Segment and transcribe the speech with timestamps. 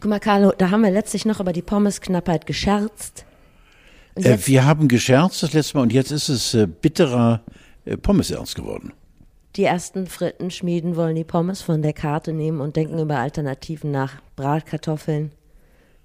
[0.00, 3.24] Guck mal, Carlo, da haben wir letztlich noch über die Pommesknappheit gescherzt.
[4.14, 7.42] Äh, wir haben gescherzt das letzte Mal und jetzt ist es äh, bitterer
[7.84, 8.92] äh, Pommesernst geworden.
[9.56, 14.20] Die ersten Frittenschmieden wollen die Pommes von der Karte nehmen und denken über Alternativen nach.
[14.34, 15.30] Bratkartoffeln.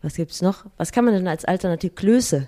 [0.02, 0.66] Was gibt's noch?
[0.78, 1.94] Was kann man denn als Alternative?
[1.94, 2.48] Klöße.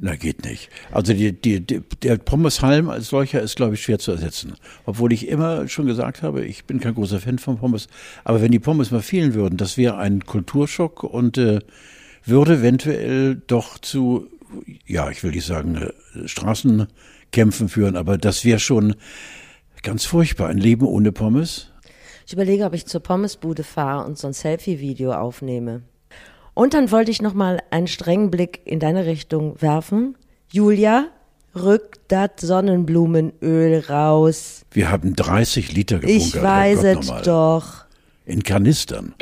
[0.00, 0.70] Na, geht nicht.
[0.90, 4.54] Also die, die, die, der Pommeshalm als solcher ist, glaube ich, schwer zu ersetzen.
[4.86, 7.88] Obwohl ich immer schon gesagt habe, ich bin kein großer Fan von Pommes.
[8.24, 11.60] Aber wenn die Pommes mal fehlen würden, das wäre ein Kulturschock und äh,
[12.24, 14.28] würde eventuell doch zu,
[14.86, 18.94] ja, ich will nicht sagen, äh, Straßenkämpfen führen, aber das wäre schon
[19.82, 20.48] ganz furchtbar.
[20.48, 21.70] Ein Leben ohne Pommes.
[22.26, 25.82] Ich überlege, ob ich zur Pommesbude fahre und so ein Selfie-Video aufnehme.
[26.54, 30.16] Und dann wollte ich noch mal einen strengen Blick in deine Richtung werfen.
[30.50, 31.06] Julia,
[31.54, 34.66] rück das Sonnenblumenöl raus.
[34.70, 36.26] Wir haben 30 Liter gebunkert.
[36.26, 37.84] Ich weiß es doch.
[38.24, 39.14] In Kanistern.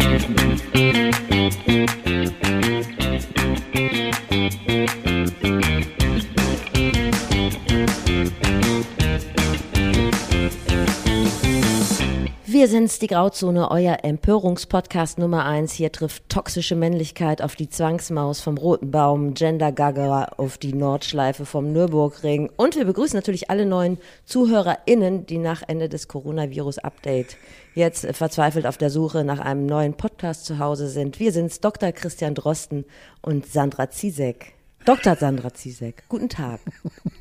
[12.53, 15.73] Wir sind's, die Grauzone, euer Empörungspodcast Nummer eins.
[15.73, 21.47] Hier trifft toxische Männlichkeit auf die Zwangsmaus vom Roten Baum, Gender Gaga auf die Nordschleife
[21.47, 22.51] vom Nürburgring.
[22.57, 27.37] Und wir begrüßen natürlich alle neuen ZuhörerInnen, die nach Ende des Coronavirus-Update
[27.77, 31.21] jetzt verzweifelt auf der Suche nach einem neuen Podcast zu Hause sind.
[31.21, 31.93] Wir sind's, Dr.
[31.93, 32.85] Christian Drosten
[33.23, 34.55] und Sandra Ziesek.
[34.85, 35.15] Dr.
[35.15, 36.59] Sandra Ziesek, guten Tag.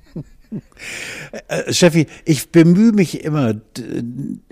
[1.48, 3.54] Äh, Steffi, ich bemühe mich immer,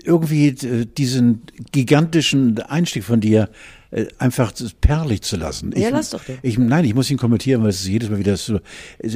[0.04, 3.48] irgendwie diesen gigantischen Einstieg von dir
[3.90, 5.72] äh, einfach perlig zu lassen.
[5.74, 6.38] Ja, lass doch den.
[6.42, 8.60] Ich, nein, ich muss ihn kommentieren, weil es ist jedes Mal wieder so.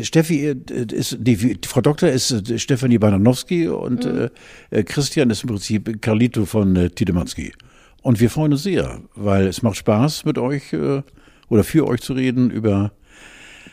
[0.02, 0.56] Steffi äh,
[0.92, 4.30] ist, die, Frau Doktor ist äh, Stefanie Bananowski und mhm.
[4.70, 7.52] äh, Christian ist im Prinzip Carlito von äh, Tiedemanski.
[8.00, 11.02] Und wir freuen uns sehr, weil es macht Spaß mit euch äh,
[11.48, 12.92] oder für euch zu reden über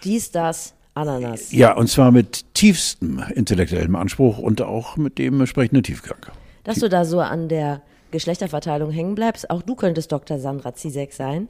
[0.03, 1.51] dies, das, Ananas.
[1.51, 6.19] Ja, und zwar mit tiefstem intellektuellem Anspruch und auch mit dem entsprechenden Tiefgang.
[6.63, 10.39] Dass du da so an der Geschlechterverteilung hängen bleibst, auch du könntest Dr.
[10.39, 11.47] Sandra Zizek sein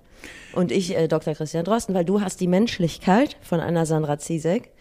[0.54, 1.34] und ich äh, Dr.
[1.34, 4.72] Christian Drosten, weil du hast die Menschlichkeit von einer Sandra Zizek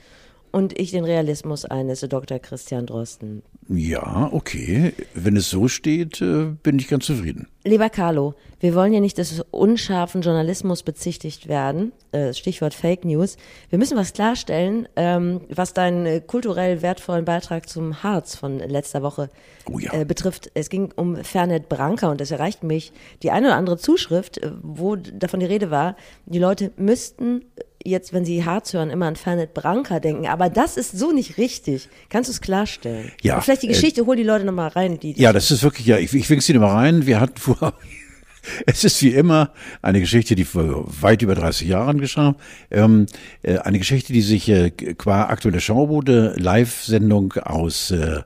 [0.50, 2.38] und ich den Realismus eines Dr.
[2.38, 3.42] Christian Drosten.
[3.68, 4.94] Ja, okay.
[5.14, 7.48] Wenn es so steht, äh, bin ich ganz zufrieden.
[7.64, 11.92] Lieber Carlo, wir wollen ja nicht des unscharfen Journalismus bezichtigt werden.
[12.12, 13.36] Äh, Stichwort Fake News.
[13.68, 19.02] Wir müssen was klarstellen, ähm, was deinen äh, kulturell wertvollen Beitrag zum Harz von letzter
[19.02, 19.28] Woche
[19.70, 20.04] oh ja.
[20.04, 20.50] betrifft.
[20.54, 22.92] Es ging um Fernet Branca und es erreicht mich
[23.22, 25.94] die eine oder andere Zuschrift, wo davon die Rede war,
[26.24, 27.42] die Leute müssten
[27.84, 30.26] jetzt, wenn Sie Harz hören, immer an Fernet Branca denken.
[30.26, 31.88] Aber das ist so nicht richtig.
[32.08, 33.12] Kannst du es klarstellen?
[33.22, 33.36] Ja.
[33.36, 34.98] Und vielleicht die Geschichte, äh, hol die Leute nochmal rein.
[34.98, 37.06] Die, ja, das ist wirklich, ja, ich, ich winke sie nochmal rein.
[37.06, 37.74] Wir hatten vor,
[38.66, 39.52] es ist wie immer
[39.82, 42.36] eine Geschichte, die vor weit über 30 Jahren geschah.
[42.70, 43.06] Ähm,
[43.42, 48.22] äh, eine Geschichte, die sich äh, qua aktuelle Schaubude, Live-Sendung aus äh,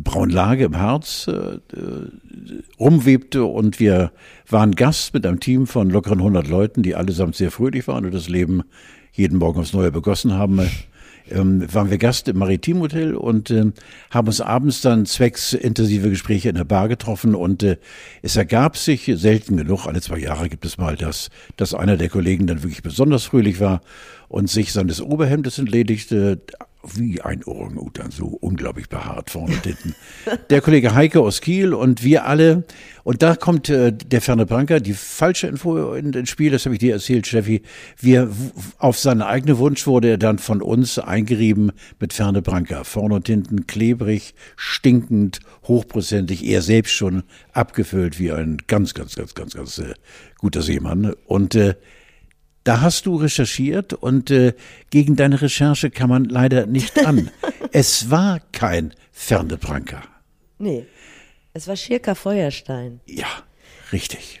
[0.00, 2.10] Braunlage im Harz äh, äh,
[2.76, 4.12] umwebte und wir
[4.48, 8.14] waren Gast mit einem Team von lockeren 100 Leuten, die allesamt sehr fröhlich waren und
[8.14, 8.62] das Leben
[9.12, 10.60] jeden Morgen aufs Neue begossen haben.
[11.30, 13.72] Ähm, waren wir Gast im Maritimhotel und äh,
[14.10, 17.76] haben uns abends dann zwecks intensive Gespräche in der Bar getroffen und äh,
[18.22, 22.08] es ergab sich selten genug, alle zwei Jahre gibt es mal das, dass einer der
[22.08, 23.82] Kollegen dann wirklich besonders fröhlich war
[24.28, 26.40] und sich seines Oberhemdes entledigte,
[26.82, 29.94] wie ein Orang-Utan, so unglaublich behaart vorne und hinten.
[30.50, 32.64] Der Kollege Heike aus Kiel und wir alle.
[33.02, 36.74] Und da kommt äh, der Ferne Branker, die falsche Info in, ins Spiel, das habe
[36.74, 37.62] ich dir erzählt, Steffi.
[37.98, 38.30] Wir,
[38.78, 42.84] auf seinen eigenen Wunsch wurde er dann von uns eingerieben mit Ferne Branker.
[42.84, 47.22] Vorne und hinten klebrig, stinkend, hochprozentig, er selbst schon
[47.52, 49.94] abgefüllt wie ein ganz, ganz, ganz, ganz, ganz äh,
[50.36, 51.14] guter Seemann.
[51.26, 51.76] Und äh,
[52.68, 54.52] da hast du recherchiert und äh,
[54.90, 57.30] gegen deine Recherche kann man leider nicht an.
[57.72, 60.02] es war kein Fernebranker.
[60.58, 60.84] Nee,
[61.54, 63.00] es war Schirka Feuerstein.
[63.06, 63.26] Ja,
[63.90, 64.40] richtig.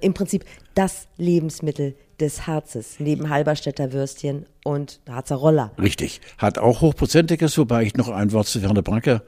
[0.00, 5.72] Im Prinzip das Lebensmittel des Harzes, neben Halberstädter Würstchen und Harzer Roller.
[5.78, 6.22] Richtig.
[6.38, 9.22] Hat auch hochprozentiges, wobei ich noch ein Wort zu Werner Branker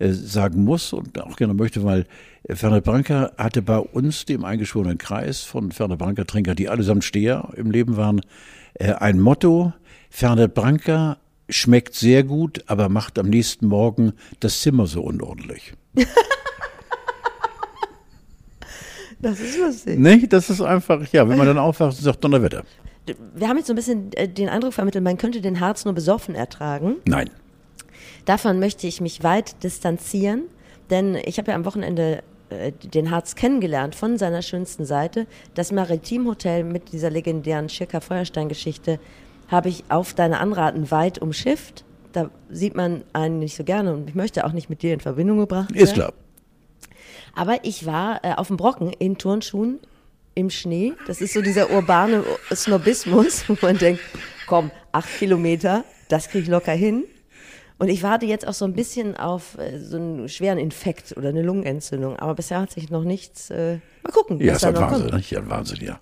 [0.00, 2.06] sagen muss und auch gerne möchte, weil
[2.48, 7.48] Ferner Branca hatte bei uns, dem eingeschworenen Kreis von Ferner Branca Trinker, die allesamt Steher
[7.56, 8.20] im Leben waren,
[8.74, 9.72] äh, ein Motto,
[10.10, 11.18] Ferner Branca
[11.48, 15.74] schmeckt sehr gut, aber macht am nächsten Morgen das Zimmer so unordentlich.
[19.24, 19.98] Das ist lustig.
[19.98, 20.34] Nicht?
[20.34, 22.62] Das ist einfach, ja, wenn man dann aufwacht und sagt Donnerwetter.
[23.34, 25.94] Wir haben jetzt so ein bisschen äh, den Eindruck vermittelt, man könnte den Harz nur
[25.94, 26.96] besoffen ertragen.
[27.06, 27.30] Nein.
[28.24, 30.44] Davon möchte ich mich weit distanzieren,
[30.90, 35.26] denn ich habe ja am Wochenende äh, den Harz kennengelernt von seiner schönsten Seite.
[35.54, 38.98] Das Maritimhotel mit dieser legendären Schirka Feuerstein-Geschichte
[39.48, 41.84] habe ich auf deine Anraten weit umschifft.
[42.12, 45.00] Da sieht man einen nicht so gerne und ich möchte auch nicht mit dir in
[45.00, 45.82] Verbindung gebracht werden.
[45.82, 46.12] Ist klar.
[47.34, 49.80] Aber ich war äh, auf dem Brocken in Turnschuhen
[50.34, 50.94] im Schnee.
[51.06, 54.00] Das ist so dieser urbane Snobismus, wo man denkt,
[54.46, 57.04] komm, acht Kilometer, das kriege ich locker hin.
[57.78, 61.30] Und ich warte jetzt auch so ein bisschen auf äh, so einen schweren Infekt oder
[61.30, 62.16] eine Lungenentzündung.
[62.16, 63.50] Aber bisher hat sich noch nichts.
[63.50, 64.40] Äh, mal gucken.
[64.40, 65.30] Ja, ist noch Wahnsinn, kommt.
[65.30, 66.00] Ja, Wahnsinn, ja.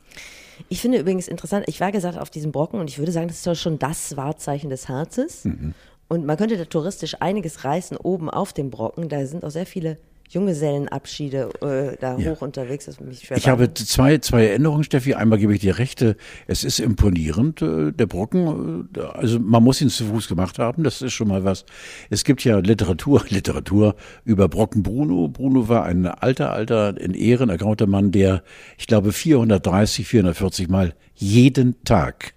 [0.69, 3.39] Ich finde übrigens interessant, ich war gesagt auf diesem Brocken und ich würde sagen, das
[3.39, 5.45] ist doch schon das Wahrzeichen des Harzes.
[5.45, 5.75] Mhm.
[6.09, 9.09] Und man könnte da touristisch einiges reißen oben auf dem Brocken.
[9.09, 9.97] Da sind auch sehr viele
[10.33, 12.33] Junggesellenabschiede äh, da Ja.
[12.33, 12.87] hoch unterwegs.
[12.87, 15.15] Das mich schwer Ich habe zwei, zwei Erinnerungen, Steffi.
[15.15, 16.05] Einmal gebe ich dir recht,
[16.47, 18.89] es ist imponierend, äh, der Brocken.
[18.97, 21.65] äh, Also man muss ihn zu Fuß gemacht haben, das ist schon mal was.
[22.11, 23.95] Es gibt ja Literatur, Literatur
[24.25, 25.29] über Brocken Bruno.
[25.29, 28.43] Bruno war ein alter, alter, in Ehren ergrauter Mann, der,
[28.79, 32.35] ich glaube, 430, 440 Mal jeden Tag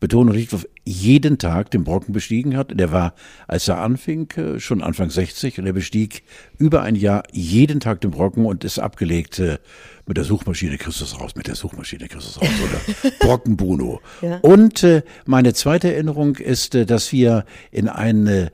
[0.00, 2.78] Betonung liegt auf jeden Tag den Brocken bestiegen hat.
[2.78, 3.14] Der war,
[3.46, 6.24] als er anfing, äh, schon Anfang 60 und er bestieg
[6.58, 9.58] über ein Jahr jeden Tag den Brocken und ist abgelegt äh,
[10.06, 14.00] mit der Suchmaschine Christus raus, mit der Suchmaschine Christus raus oder Brocken Bruno.
[14.20, 14.38] Ja.
[14.38, 18.50] Und äh, meine zweite Erinnerung ist, äh, dass wir in einen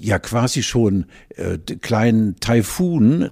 [0.00, 1.06] ja quasi schon
[1.80, 3.30] kleinen Taifun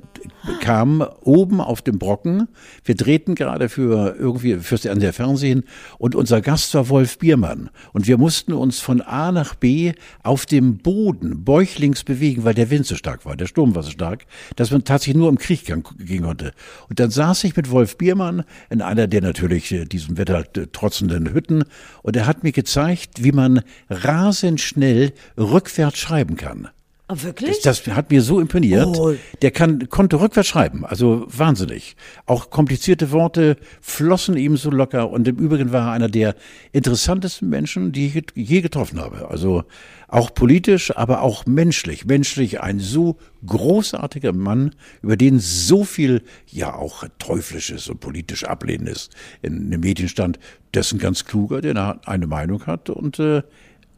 [0.60, 2.48] kamen, oben auf dem Brocken.
[2.84, 5.64] Wir drehten gerade für irgendwie fürs an der Fernsehen
[5.98, 7.70] und unser Gast war Wolf Biermann.
[7.92, 9.92] Und wir mussten uns von A nach B
[10.22, 13.90] auf dem Boden bäuchlings bewegen, weil der Wind so stark war, der Sturm war so
[13.90, 14.24] stark,
[14.56, 16.52] dass man tatsächlich nur im Krieg gehen konnte.
[16.88, 20.68] Und dann saß ich mit Wolf Biermann in einer der natürlich äh, diesem Wetter äh,
[20.72, 21.64] trotzenden Hütten
[22.02, 23.60] und er hat mir gezeigt, wie man
[23.90, 26.70] rasend schnell rückwärts schreiben kann.
[27.14, 27.60] Oh, wirklich?
[27.62, 28.86] Das, das hat mir so imponiert.
[28.86, 29.14] Oh.
[29.42, 31.96] Der kann, konnte rückwärts schreiben, also wahnsinnig.
[32.26, 36.34] Auch komplizierte Worte flossen ihm so locker und im Übrigen war er einer der
[36.72, 39.28] interessantesten Menschen, die ich je getroffen habe.
[39.28, 39.64] Also
[40.08, 42.04] auch politisch, aber auch menschlich.
[42.04, 43.16] Menschlich ein so
[43.46, 49.10] großartiger Mann, über den so viel, ja auch teuflisches und politisch ablehnendes
[49.42, 50.38] in den Medien stand,
[50.72, 53.42] dessen ganz kluger, der eine Meinung hat und äh,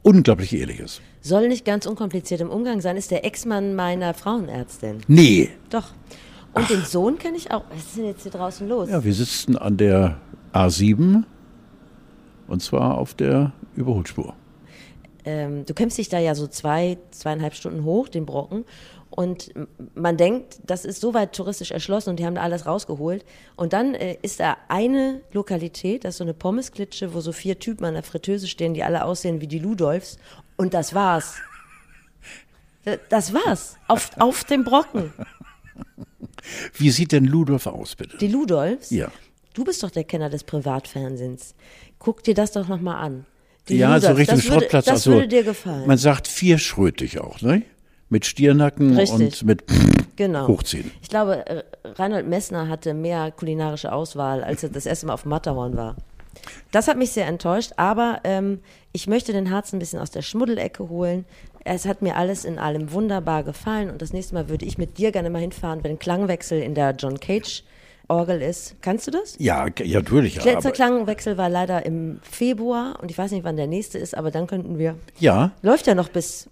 [0.06, 1.00] unglaublich ehrliches.
[1.20, 5.00] Soll nicht ganz unkompliziert im Umgang sein, ist der Ex-Mann meiner Frauenärztin.
[5.08, 5.88] Nee, Doch.
[6.54, 7.64] Und den Sohn kenne ich auch.
[7.68, 8.88] Was ist denn jetzt hier draußen los?
[8.88, 10.18] Ja, wir sitzen an der
[10.54, 11.24] A7
[12.48, 14.34] und zwar auf der Überholspur.
[15.26, 18.64] ähm, du kämpfst dich da ja so zwei, zweieinhalb Stunden hoch, den Brocken.
[19.16, 19.50] Und
[19.94, 23.24] man denkt, das ist so weit touristisch erschlossen und die haben da alles rausgeholt.
[23.56, 27.58] Und dann äh, ist da eine Lokalität, das ist so eine Pommesklitsche, wo so vier
[27.58, 30.18] Typen an der Fritteuse stehen, die alle aussehen wie die Ludolfs.
[30.56, 31.36] Und das war's.
[32.84, 33.76] D- Das war's.
[33.88, 35.12] Auf, auf dem Brocken.
[36.74, 38.18] Wie sieht denn Ludolf aus, bitte?
[38.18, 38.90] Die Ludolfs?
[38.90, 39.08] Ja.
[39.54, 41.54] Du bist doch der Kenner des Privatfernsehens.
[41.98, 43.24] Guck dir das doch nochmal an.
[43.68, 44.84] Die ja, so Ludolfs, Richtung das würde, Schrottplatz.
[44.84, 45.86] Das also, würde dir gefallen.
[45.86, 47.62] Man sagt vierschrötig auch, ne?
[48.08, 49.42] Mit Stiernacken Richtig.
[49.42, 49.64] und mit
[50.16, 50.48] Genau.
[50.48, 50.90] Hochziehen.
[51.02, 55.22] Ich glaube, äh, Reinhold Messner hatte mehr kulinarische Auswahl, als er das erste Mal auf
[55.22, 55.96] dem Matterhorn war.
[56.70, 58.60] Das hat mich sehr enttäuscht, aber ähm,
[58.92, 61.24] ich möchte den Harz ein bisschen aus der Schmuddelecke holen.
[61.64, 64.98] Es hat mir alles in allem wunderbar gefallen und das nächste Mal würde ich mit
[64.98, 67.64] dir gerne mal hinfahren, wenn Klangwechsel in der John Cage
[68.08, 68.76] Orgel ist.
[68.82, 69.34] Kannst du das?
[69.38, 70.42] Ja, ja, natürlich.
[70.44, 74.30] Letzter Klangwechsel war leider im Februar und ich weiß nicht, wann der nächste ist, aber
[74.30, 74.94] dann könnten wir.
[75.18, 76.48] ja, Läuft ja noch bis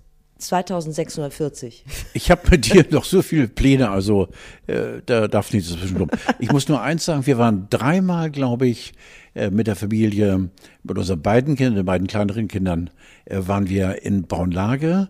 [0.47, 1.85] 2640.
[2.15, 4.29] ich habe mit dir noch so viele Pläne, also
[4.67, 6.11] äh, da darf nichts dazwischen kommen.
[6.39, 8.93] Ich muss nur eins sagen, wir waren dreimal, glaube ich,
[9.35, 10.51] äh, mit der Familie,
[10.83, 12.91] mit unseren beiden Kindern, den beiden kleineren Kindern,
[13.25, 15.09] äh, waren wir in Braunlage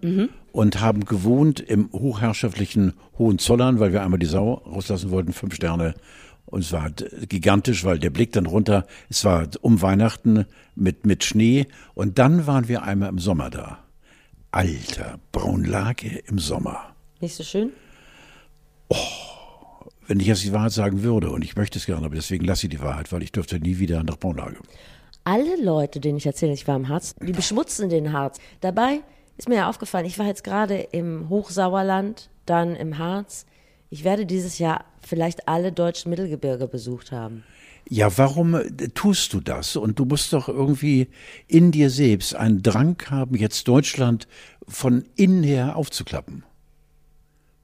[0.53, 5.95] und haben gewohnt im hochherrschaftlichen Hohenzollern, weil wir einmal die Sau rauslassen wollten, fünf Sterne.
[6.47, 6.91] Und es war
[7.29, 11.67] gigantisch, weil der Blick dann runter, es war um Weihnachten mit, mit Schnee.
[11.95, 13.84] Und dann waren wir einmal im Sommer da.
[14.55, 16.95] Alter, Braunlage im Sommer.
[17.19, 17.73] Nicht so schön?
[20.07, 22.67] Wenn ich jetzt die Wahrheit sagen würde, und ich möchte es gerne, aber deswegen lasse
[22.67, 24.59] ich die Wahrheit, weil ich dürfte nie wieder nach Braunlage.
[25.25, 28.39] alle Leute, denen ich erzähle, ich war im Harz, die beschmutzen den Harz.
[28.61, 29.01] Dabei
[29.39, 33.47] ist mir ja aufgefallen, ich war jetzt gerade im Hochsauerland, dann im Harz.
[33.91, 37.43] Ich werde dieses Jahr vielleicht alle deutschen Mittelgebirge besucht haben.
[37.89, 39.77] Ja, warum äh, tust du das?
[39.77, 41.09] Und du musst doch irgendwie
[41.47, 44.27] in dir selbst einen Drang haben, jetzt Deutschland
[44.67, 46.45] von innen her aufzuklappen.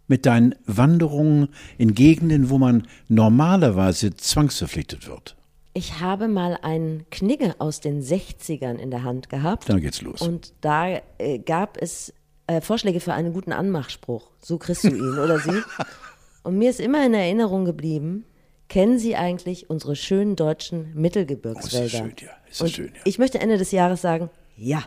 [0.09, 1.49] Mit deinen Wanderungen
[1.79, 5.37] in Gegenden, wo man normalerweise zwangsverpflichtet wird.
[5.73, 9.69] Ich habe mal einen Knigge aus den 60ern in der Hand gehabt.
[9.69, 10.21] Dann geht's los.
[10.21, 12.12] Und da äh, gab es
[12.49, 14.31] äh, Vorschläge für einen guten Anmachspruch.
[14.41, 15.62] So kriegst du ihn oder sie.
[16.43, 18.25] Und mir ist immer in Erinnerung geblieben,
[18.71, 21.83] kennen Sie eigentlich unsere schönen deutschen Mittelgebirgswälder?
[21.83, 22.31] Oh, ist das schön, ja.
[22.50, 23.00] Ist das schön, ja.
[23.05, 24.83] Ich möchte Ende des Jahres sagen, ja.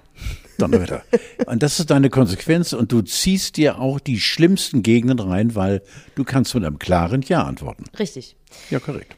[0.58, 1.04] Donnerwetter.
[1.48, 5.82] Und das ist deine Konsequenz und du ziehst dir auch die schlimmsten Gegenden rein, weil
[6.16, 7.86] du kannst mit einem klaren Ja antworten.
[8.00, 8.36] Richtig.
[8.70, 9.16] Ja, korrekt.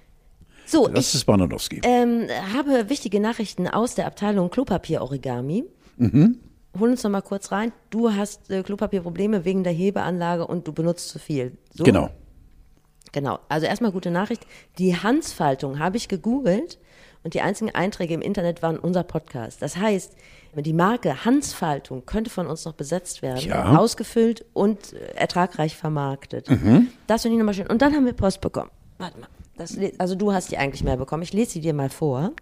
[0.66, 1.82] So, Das ich ist Bananowski.
[1.84, 5.66] ähm, habe wichtige Nachrichten aus der Abteilung Klopapier-Origami.
[5.98, 6.40] Mhm.
[6.80, 7.72] Hol uns noch mal kurz rein.
[7.90, 11.58] Du hast äh, Klopapierprobleme wegen der Hebeanlage und du benutzt zu viel.
[11.74, 11.84] So?
[11.84, 12.10] Genau.
[13.16, 13.40] Genau.
[13.48, 14.46] Also erstmal gute Nachricht.
[14.78, 16.78] Die Hansfaltung habe ich gegoogelt
[17.24, 19.62] und die einzigen Einträge im Internet waren unser Podcast.
[19.62, 20.12] Das heißt,
[20.58, 23.78] die Marke Hansfaltung könnte von uns noch besetzt werden, Ja.
[23.78, 26.50] ausgefüllt und äh, ertragreich vermarktet.
[27.08, 27.68] Das finde ich nochmal schön.
[27.68, 28.70] Und dann haben wir Post bekommen.
[28.98, 29.30] Warte mal.
[29.56, 31.24] Das, also du hast die eigentlich mehr bekommen.
[31.24, 32.34] Ich lese sie dir mal vor.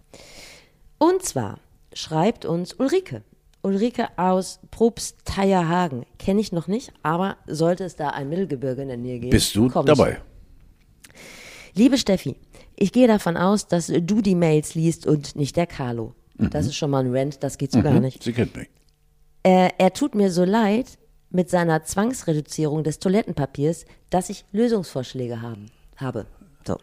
[0.98, 1.60] Und zwar
[1.94, 3.22] schreibt uns Ulrike.
[3.62, 6.08] Ulrike aus Probstheierhagen.
[6.18, 9.30] Kenne ich noch nicht, aber sollte es da ein Mittelgebirge in der Nähe geben.
[9.30, 10.33] Bist du komm ich.
[11.76, 12.36] Liebe Steffi,
[12.76, 16.14] ich gehe davon aus, dass du die Mails liest und nicht der Carlo.
[16.38, 18.24] Das ist schon mal ein Rant, das geht so gar nicht.
[18.24, 18.70] Sie kennt mich.
[19.44, 20.98] Äh, er tut mir so leid
[21.30, 26.26] mit seiner Zwangsreduzierung des Toilettenpapiers, dass ich Lösungsvorschläge haben, habe.
[26.66, 26.78] So.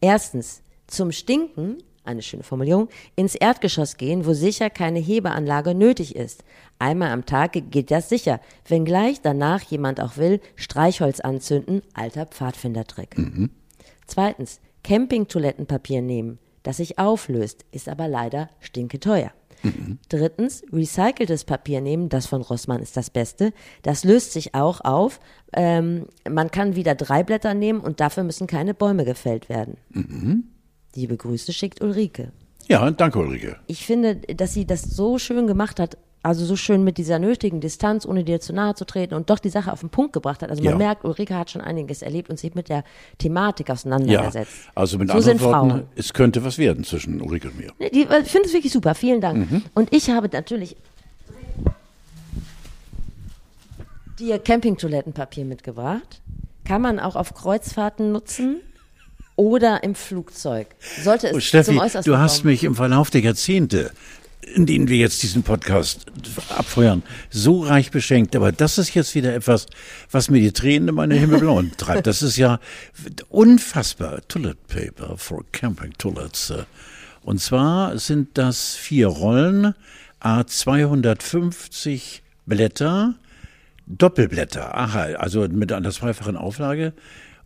[0.00, 6.44] Erstens, zum Stinken, eine schöne Formulierung, ins Erdgeschoss gehen, wo sicher keine Hebeanlage nötig ist.
[6.78, 8.40] Einmal am Tag geht das sicher.
[8.66, 13.16] Wenngleich danach jemand auch will, Streichholz anzünden, alter Pfadfindertrick.
[14.08, 19.30] Zweitens, Campingtoilettenpapier nehmen, das sich auflöst, ist aber leider stinketeuer.
[20.08, 23.52] Drittens, recyceltes Papier nehmen, das von Rossmann ist das Beste.
[23.82, 25.20] Das löst sich auch auf.
[25.52, 29.76] Ähm, man kann wieder drei Blätter nehmen und dafür müssen keine Bäume gefällt werden.
[30.94, 32.32] Liebe Grüße schickt Ulrike.
[32.68, 33.56] Ja, danke, Ulrike.
[33.66, 37.60] Ich finde, dass sie das so schön gemacht hat, also so schön mit dieser nötigen
[37.60, 40.42] Distanz, ohne dir zu nahe zu treten und doch die Sache auf den Punkt gebracht
[40.42, 40.50] hat.
[40.50, 40.76] Also man Ja.
[40.78, 42.82] merkt, Ulrike hat schon einiges erlebt und sich mit der
[43.18, 44.52] Thematik Ja, auseinandergesetzt.
[44.74, 45.82] also mit so anderen Worten, Frauen.
[45.96, 47.72] es könnte was werden zwischen Ulrike und mir.
[47.90, 48.94] Die, ich finde es wirklich super.
[48.94, 49.50] Vielen Dank.
[49.50, 49.62] Mhm.
[49.74, 50.76] Und ich habe natürlich
[54.18, 56.20] dir Campingtoilettenpapier mitgebracht.
[56.64, 58.60] Kann man auch auf Kreuzfahrten nutzen
[59.36, 60.66] oder im Flugzeug.
[61.02, 62.50] Sollte es Oh, Steffi, zum Äußersten du hast kommen.
[62.52, 63.92] mich im Verlauf der Jahrzehnte,
[64.54, 66.06] in denen wir jetzt diesen Podcast
[66.48, 68.34] abfeuern, so reich beschenkt.
[68.36, 69.66] Aber das ist jetzt wieder etwas,
[70.10, 72.06] was mir die Tränen in meine Himmelblauen treibt.
[72.06, 72.60] Das ist ja
[73.28, 74.20] unfassbar.
[74.28, 76.52] Toilet Paper for Camping Toilets.
[77.22, 79.74] Und zwar sind das vier Rollen,
[80.20, 83.14] A 250 Blätter,
[83.86, 86.92] Doppelblätter, aha, also mit einer zweifachen Auflage.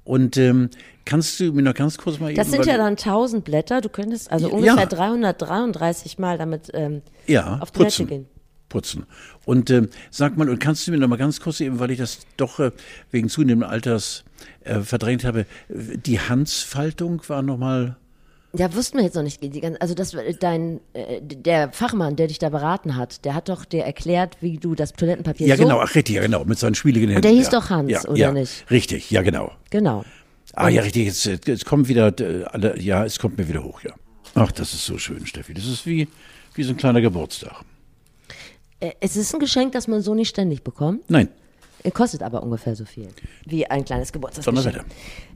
[0.04, 0.70] Und ähm,
[1.04, 3.80] kannst du mir noch ganz kurz mal Das eben sind ja dann 1000 Blätter.
[3.80, 4.54] Du könntest also Ja.
[4.54, 8.06] ungefähr 333 Mal damit ähm, ja, auf Toilette putzen.
[8.06, 8.26] gehen.
[8.68, 9.06] Putzen.
[9.44, 11.98] Und ähm, sag mal, und kannst du mir noch mal ganz kurz eben, weil ich
[11.98, 12.70] das doch äh,
[13.10, 14.24] wegen zunehmenden Alters
[14.64, 17.96] äh, verdrängt habe, äh, die Hansfaltung war noch mal
[18.56, 19.40] Ja, wussten wir jetzt noch nicht.
[19.80, 23.84] Also das, dein, äh, der Fachmann, der dich da beraten hat, der hat doch dir
[23.84, 25.64] erklärt, wie du das Toilettenpapier ja so...
[25.64, 27.22] genau, ach richtig, ja genau, mit seinen schwieligen Händen.
[27.22, 27.60] der hieß ja.
[27.60, 28.70] doch Hans, ja, oder ja, nicht?
[28.70, 29.52] Richtig, ja genau.
[29.70, 30.04] Genau.
[30.54, 33.80] Ah ja, richtig, jetzt, jetzt kommen wieder äh, alle, ja, es kommt mir wieder hoch,
[33.82, 33.94] ja.
[34.34, 35.54] Ach, das ist so schön, Steffi.
[35.54, 36.08] Das ist wie,
[36.54, 37.62] wie so ein kleiner Geburtstag.
[38.80, 41.08] Äh, Es ist ein Geschenk, das man so nicht ständig bekommt.
[41.08, 41.28] Nein,
[41.82, 43.08] Er Kostet aber ungefähr so viel
[43.46, 44.84] wie ein kleines Geburtstagsgeschenk.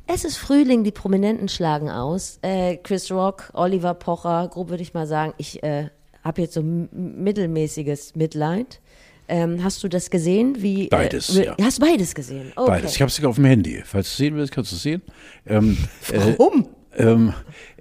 [0.07, 2.39] Es ist Frühling, die Prominenten schlagen aus.
[2.43, 5.35] Äh, Chris Rock, Oliver Pocher, grob würde ich mal sagen.
[5.39, 5.89] Ich äh,
[6.23, 8.81] habe jetzt so mittelmäßiges Mitleid.
[9.29, 10.57] Ähm, hast du das gesehen?
[10.61, 11.57] Wie, Beides, äh, ja.
[11.61, 12.53] Hast beides gesehen?
[12.55, 12.71] Okay.
[12.71, 12.95] Beides.
[12.95, 13.83] Ich habe es sogar auf dem Handy.
[13.85, 15.03] Falls du es sehen willst, kannst du es sehen.
[15.47, 15.77] Ähm,
[16.15, 16.69] Warum?
[16.97, 17.33] Ähm,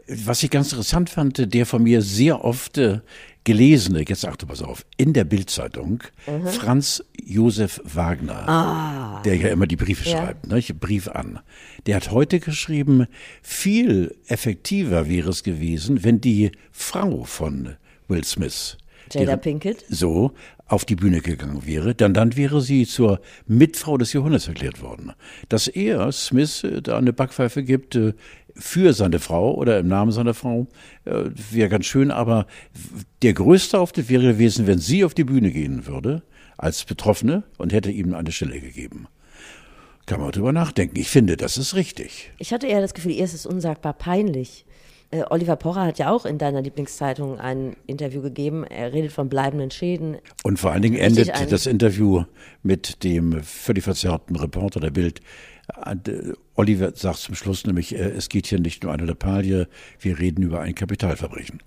[0.07, 2.99] was ich ganz interessant fand, der von mir sehr oft äh,
[3.43, 6.03] gelesene, jetzt achte pass auf, in der Bildzeitung,
[6.45, 10.17] Franz Josef Wagner, der ja immer die Briefe Ja.
[10.17, 11.39] schreibt, ne, ich Brief an.
[11.85, 13.05] Der hat heute geschrieben,
[13.41, 17.75] viel effektiver wäre es gewesen, wenn die Frau von
[18.07, 18.77] Will Smith
[19.13, 19.85] Jada Pinkett?
[19.89, 20.31] so
[20.67, 25.11] auf die Bühne gegangen wäre, dann, dann wäre sie zur Mitfrau des Jahrhunderts erklärt worden.
[25.49, 28.13] Dass er, Smith, äh, da eine Backpfeife gibt äh,
[28.55, 30.67] für seine Frau oder im Namen seiner Frau,
[31.05, 32.47] äh, wäre ganz schön, aber
[33.21, 36.23] der größte Auftritt wäre gewesen, wenn sie auf die Bühne gehen würde,
[36.57, 39.07] als Betroffene, und hätte ihm eine Stelle gegeben.
[40.05, 40.97] Kann man drüber nachdenken.
[40.99, 42.31] Ich finde, das ist richtig.
[42.37, 44.64] Ich hatte eher das Gefühl, ihr ist es unsagbar peinlich.
[45.11, 48.63] Äh, Oliver Pocher hat ja auch in deiner Lieblingszeitung ein Interview gegeben.
[48.63, 50.17] Er redet von bleibenden Schäden.
[50.43, 52.23] Und vor allen Dingen endet das Interview
[52.63, 55.21] mit dem völlig verzerrten Reporter der Bild.
[55.85, 59.67] Äh, Oliver sagt zum Schluss nämlich, äh, es geht hier nicht nur eine Lappalie,
[59.99, 61.61] wir reden über ein Kapitalverbrechen.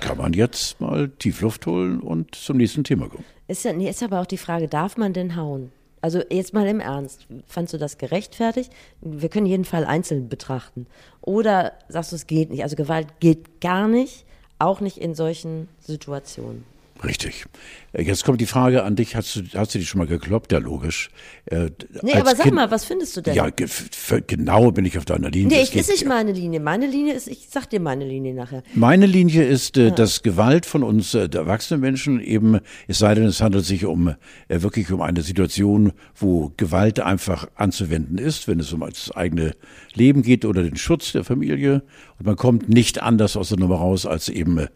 [0.00, 3.24] Kann man jetzt mal tief Luft holen und zum nächsten Thema kommen.
[3.48, 5.72] Ist ja, ist aber auch die Frage, darf man denn hauen?
[6.02, 8.72] Also jetzt mal im Ernst, fandst du das gerechtfertigt?
[9.00, 10.86] Wir können jeden Fall einzeln betrachten.
[11.20, 12.62] Oder sagst du, es geht nicht?
[12.62, 14.24] Also Gewalt geht gar nicht,
[14.58, 16.64] auch nicht in solchen Situationen.
[17.02, 17.46] Richtig.
[17.92, 20.52] Äh, jetzt kommt die Frage an dich, hast du, hast du die schon mal gekloppt?
[20.52, 21.10] Ja, logisch.
[21.46, 21.70] Äh,
[22.02, 23.34] nee, aber sag kind, mal, was findest du denn?
[23.34, 25.56] Ja, genau bin ich auf deiner Linie.
[25.56, 26.60] Nee, es ist nicht meine Linie.
[26.60, 28.62] Meine Linie ist, ich sag dir meine Linie nachher.
[28.74, 29.90] Meine Linie ist, äh, ja.
[29.90, 34.08] dass Gewalt von uns äh, erwachsenen Menschen eben, es sei denn, es handelt sich um
[34.48, 39.52] äh, wirklich um eine Situation, wo Gewalt einfach anzuwenden ist, wenn es um das eigene
[39.94, 41.82] Leben geht oder den Schutz der Familie.
[42.18, 44.68] Und man kommt nicht anders aus der Nummer raus, als eben äh,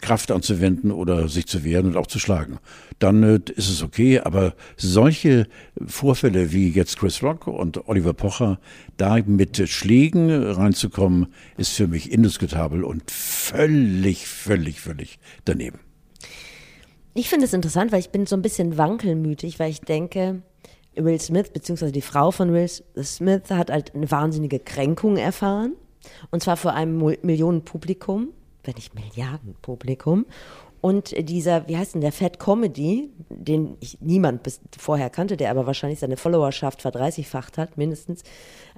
[0.00, 2.58] Kraft anzuwenden oder sich zu wehren und auch zu schlagen.
[2.98, 5.46] Dann äh, ist es okay, aber solche
[5.86, 8.60] Vorfälle wie jetzt Chris Rock und Oliver Pocher,
[8.96, 15.80] da mit Schlägen reinzukommen, ist für mich indiskutabel und völlig, völlig, völlig daneben.
[17.14, 20.42] Ich finde es interessant, weil ich bin so ein bisschen wankelmütig, weil ich denke,
[20.94, 25.74] Will Smith, beziehungsweise die Frau von Will Smith, hat halt eine wahnsinnige Kränkung erfahren.
[26.30, 28.28] Und zwar vor einem Millionenpublikum
[28.64, 30.26] wenn nicht Milliardenpublikum.
[30.80, 35.50] Und dieser, wie heißt denn der Fat Comedy, den ich niemand bis vorher kannte, der
[35.50, 38.22] aber wahrscheinlich seine Followerschaft verdreißigfacht hat, mindestens.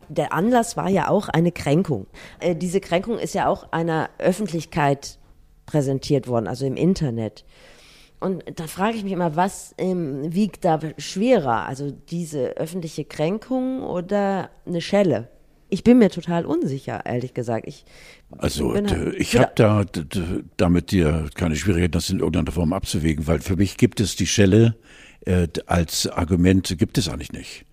[0.08, 2.06] Der Anlass war ja auch eine Kränkung.
[2.40, 5.18] Äh, diese Kränkung ist ja auch einer Öffentlichkeit
[5.64, 7.44] präsentiert worden, also im Internet.
[8.18, 11.66] Und da frage ich mich immer, was ähm, wiegt da schwerer?
[11.66, 15.28] Also diese öffentliche Kränkung oder eine Schelle?
[15.70, 17.66] Ich bin mir total unsicher, ehrlich gesagt.
[17.66, 17.84] Ich
[18.38, 19.84] also halt, ich habe da
[20.56, 24.26] damit dir keine Schwierigkeit, das in irgendeiner Form abzuwägen, weil für mich gibt es die
[24.26, 24.76] Schelle
[25.24, 27.64] äh, als Argument gibt es eigentlich nicht.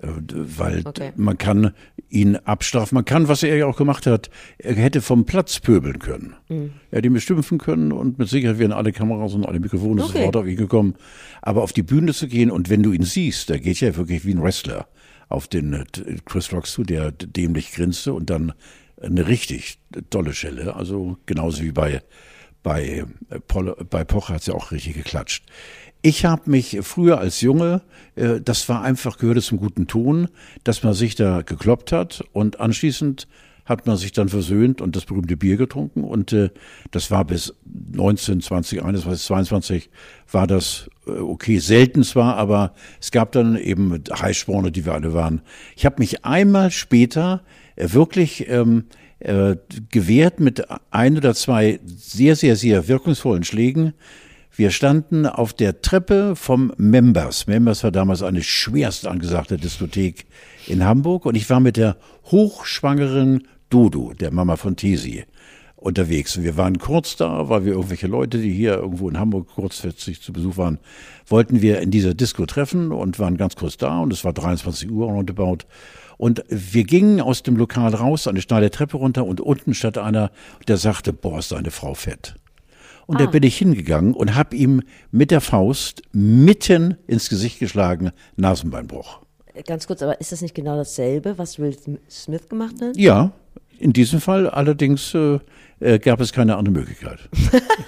[0.00, 1.12] Äh, weil okay.
[1.16, 1.72] man kann
[2.08, 5.98] ihn abstrafen, man kann, was er ja auch gemacht hat, er hätte vom Platz pöbeln
[5.98, 6.34] können.
[6.48, 6.72] Mhm.
[6.90, 10.18] Er hätte ihn bestimmen können und mit Sicherheit wären alle Kameras und alle Mikrofone okay.
[10.18, 10.94] sofort auf ihn gekommen.
[11.42, 14.24] Aber auf die Bühne zu gehen und wenn du ihn siehst, der geht ja wirklich
[14.24, 14.86] wie ein Wrestler
[15.28, 15.84] auf den äh,
[16.24, 18.52] Chris Rock zu, der dämlich grinste und dann
[19.04, 19.78] eine richtig
[20.10, 20.74] tolle Schelle.
[20.76, 22.02] Also genauso wie bei,
[22.62, 23.04] bei,
[23.48, 25.44] Pol bei Poch hat sie auch richtig geklatscht.
[26.02, 27.82] Ich habe mich früher als Junge,
[28.14, 30.28] äh, das war einfach, gehörte zum guten Ton,
[30.62, 33.26] dass man sich da gekloppt hat und anschließend
[33.64, 36.04] hat man sich dann versöhnt und das berühmte Bier getrunken.
[36.04, 36.50] Und äh,
[36.90, 39.90] das war bis 19, 20, 21, 22
[40.30, 41.58] war das äh, okay.
[41.58, 45.40] Selten zwar, aber es gab dann eben Heißsporne, die wir alle waren.
[45.76, 48.84] Ich habe mich einmal später äh, wirklich ähm,
[49.18, 49.56] äh,
[49.90, 53.94] gewehrt mit ein oder zwei sehr, sehr, sehr wirkungsvollen Schlägen.
[54.56, 57.48] Wir standen auf der Treppe vom Members.
[57.48, 60.26] Members war damals eine schwerst angesagte Diskothek
[60.68, 65.24] in Hamburg und ich war mit der hochschwangeren Dodo, der Mama von Tesi,
[65.74, 66.36] unterwegs.
[66.36, 70.20] Und wir waren kurz da, weil wir irgendwelche Leute, die hier irgendwo in Hamburg kurzfristig
[70.20, 70.78] zu Besuch waren,
[71.26, 74.88] wollten wir in dieser Disco treffen und waren ganz kurz da und es war 23
[74.88, 75.50] Uhr roundabout.
[75.50, 75.66] Und
[76.18, 80.30] wir gingen aus dem Lokal raus, eine steile Treppe runter und unten stand einer,
[80.68, 82.34] der sagte, boah, ist deine Frau fett.
[83.06, 83.24] Und ah.
[83.24, 89.20] da bin ich hingegangen und habe ihm mit der Faust mitten ins Gesicht geschlagen, Nasenbeinbruch.
[89.66, 91.76] Ganz kurz, aber ist das nicht genau dasselbe, was Will
[92.10, 92.96] Smith gemacht hat?
[92.96, 93.32] Ja,
[93.78, 95.38] in diesem Fall allerdings äh,
[95.80, 97.18] äh, gab es keine andere Möglichkeit.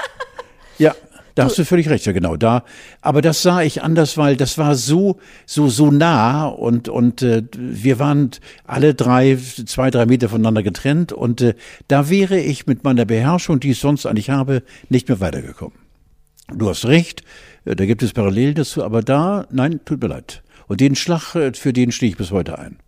[0.78, 0.94] ja.
[1.36, 2.64] Da hast du völlig recht, ja genau da.
[3.02, 7.42] Aber das sah ich anders, weil das war so so so nah und und äh,
[7.54, 8.30] wir waren
[8.64, 11.54] alle drei zwei drei Meter voneinander getrennt und äh,
[11.88, 15.76] da wäre ich mit meiner Beherrschung, die ich sonst eigentlich habe, nicht mehr weitergekommen.
[16.48, 17.22] Du hast recht,
[17.66, 20.42] äh, da gibt es Parallelen dazu, aber da nein, tut mir leid.
[20.68, 22.78] Und den Schlag äh, für den stehe ich bis heute ein.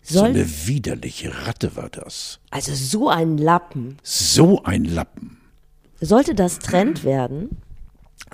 [0.00, 2.40] Soll so eine widerliche Ratte war das.
[2.50, 3.98] Also so ein Lappen.
[4.02, 5.39] So ein Lappen.
[6.00, 7.58] Sollte das Trend werden?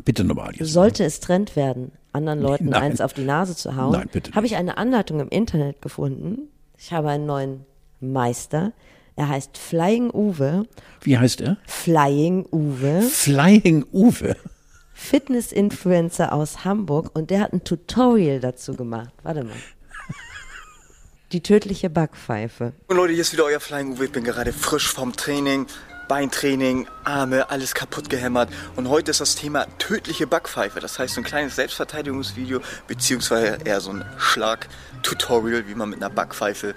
[0.05, 0.53] Bitte nochmal.
[0.55, 2.83] Jetzt sollte es Trend werden, anderen Leuten Nein.
[2.83, 3.93] eins auf die Nase zu hauen?
[3.93, 4.33] Nein, bitte.
[4.33, 6.49] Habe ich eine Anleitung im Internet gefunden.
[6.79, 7.65] Ich habe einen neuen
[8.01, 8.73] Meister.
[9.17, 10.67] Er heißt Flying Uwe.
[11.01, 11.57] Wie heißt er?
[11.67, 13.03] Flying Uwe.
[13.03, 14.37] Flying Uwe.
[14.93, 19.11] Fitness-Influencer aus Hamburg und der hat ein Tutorial dazu gemacht.
[19.23, 19.57] Warte mal.
[21.33, 22.73] Die tödliche Backpfeife.
[22.87, 24.05] Und Leute, hier ist wieder euer Flying Uwe.
[24.05, 25.67] Ich bin gerade frisch vom Training.
[26.09, 28.51] Beintraining, Arme, alles kaputt gehämmert.
[28.77, 30.81] Und heute ist das Thema tödliche Backpfeife.
[30.81, 36.11] Das heißt, so ein kleines Selbstverteidigungsvideo, beziehungsweise eher so ein Schlag-Tutorial, wie man mit einer
[36.11, 36.75] Backpfeife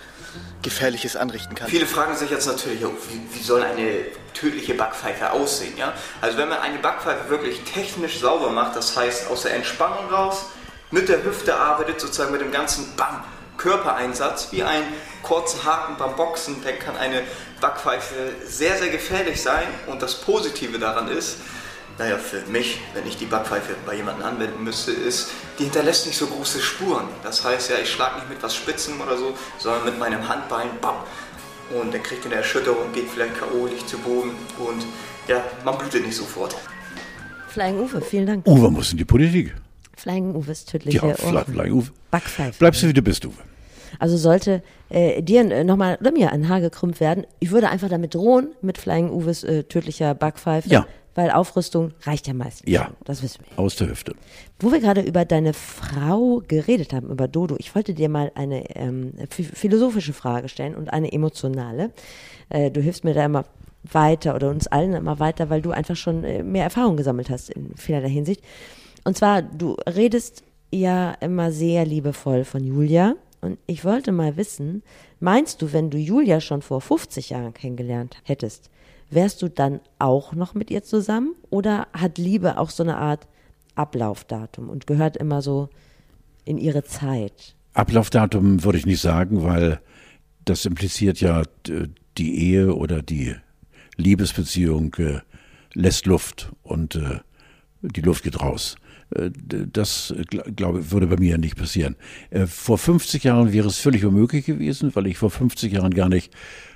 [0.62, 1.70] Gefährliches anrichten kann.
[1.70, 5.78] Viele fragen sich jetzt natürlich, wie, wie soll eine tödliche Backpfeife aussehen?
[5.78, 5.94] Ja?
[6.22, 10.46] Also wenn man eine Backpfeife wirklich technisch sauber macht, das heißt aus der Entspannung raus,
[10.92, 13.24] mit der Hüfte arbeitet, sozusagen mit dem ganzen Bam,
[13.58, 14.84] Körpereinsatz, wie ein
[15.22, 17.22] kurzer Haken beim Boxen, dann kann eine
[17.62, 19.68] Backpfeife sehr, sehr gefährlich sein.
[19.88, 21.38] Und das Positive daran ist,
[21.98, 26.18] naja, für mich, wenn ich die Backpfeife bei jemandem anwenden müsste, ist, die hinterlässt nicht
[26.18, 27.06] so große Spuren.
[27.24, 30.70] Das heißt ja, ich schlage nicht mit was Spitzen oder so, sondern mit meinem Handbein,
[30.82, 30.96] bam.
[31.78, 34.84] Und der kriegt eine Erschütterung, geht vielleicht K.O., liegt zu Boden und
[35.28, 36.56] ja, man blutet nicht sofort.
[37.50, 38.48] Flying Uwe, vielen Dank.
[38.48, 39.54] Uwe muss in die Politik.
[39.98, 41.46] Flying Uwes tödliche Ja, Fly, Ohren.
[41.46, 41.88] Flying Uwe.
[42.10, 42.58] Backpfeife.
[42.58, 43.34] Bleibst du wie du bist, Uwe.
[43.98, 47.90] Also sollte äh, dir äh, nochmal oder mir ein Haar gekrümmt werden, ich würde einfach
[47.90, 50.70] damit drohen, mit Flying Uwes äh, tödlicher Backpfeife.
[50.70, 50.86] Ja.
[51.16, 52.70] Weil Aufrüstung reicht ja meistens.
[52.72, 52.86] Ja.
[52.86, 52.96] schon.
[53.04, 53.60] Das wissen wir.
[53.60, 54.14] Aus der Hüfte.
[54.60, 58.76] Wo wir gerade über deine Frau geredet haben, über Dodo, ich wollte dir mal eine
[58.76, 61.90] ähm, ph- philosophische Frage stellen und eine emotionale.
[62.50, 63.46] Äh, du hilfst mir da immer
[63.92, 67.50] weiter oder uns allen immer weiter, weil du einfach schon äh, mehr Erfahrung gesammelt hast
[67.50, 68.42] in vielerlei Hinsicht.
[69.04, 73.16] Und zwar, du redest ja immer sehr liebevoll von Julia.
[73.42, 74.84] Und ich wollte mal wissen,
[75.20, 78.70] meinst du, wenn du Julia schon vor 50 Jahren kennengelernt hättest,
[79.10, 81.36] wärst du dann auch noch mit ihr zusammen?
[81.50, 83.28] Oder hat Liebe auch so eine Art
[83.76, 85.70] Ablaufdatum und gehört immer so
[86.46, 87.56] in ihre Zeit?
[87.74, 89.80] Ablaufdatum würde ich nicht sagen, weil
[90.44, 91.44] das impliziert ja
[92.18, 93.36] die Ehe oder die
[93.96, 95.20] Liebesbeziehung äh,
[95.74, 97.20] lässt Luft und äh,
[97.82, 98.76] die Luft geht raus.
[99.16, 99.32] Äh,
[99.74, 101.96] Das, äh, gl- glaube würde bei mir nicht passieren.
[102.30, 106.10] Äh, Vor 50 Jahren wäre es völlig unmöglich gewesen, weil ich vor 50 Jahren gar
[106.10, 106.34] nicht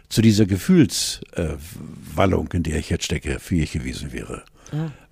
[0.09, 4.43] zu dieser Gefühlswallung, in der ich jetzt stecke, fähig gewesen wäre.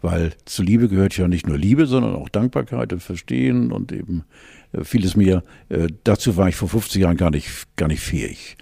[0.02, 4.24] Weil zu Liebe gehört ja nicht nur Liebe, sondern auch Dankbarkeit und Verstehen und eben
[4.84, 5.44] vieles mehr.
[6.04, 8.58] Dazu war ich vor 50 Jahren gar nicht, gar nicht fähig.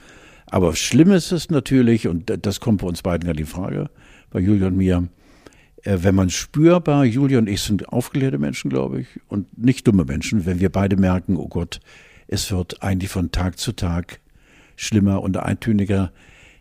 [0.47, 3.89] Aber schlimm ist es natürlich, und das kommt bei uns beiden gar die Frage,
[4.31, 5.07] bei Julia und mir,
[5.83, 10.45] wenn man spürbar, Julia und ich sind aufgeklärte Menschen, glaube ich, und nicht dumme Menschen,
[10.45, 11.79] wenn wir beide merken, oh Gott,
[12.27, 14.19] es wird eigentlich von Tag zu Tag
[14.75, 16.11] schlimmer und eintöniger.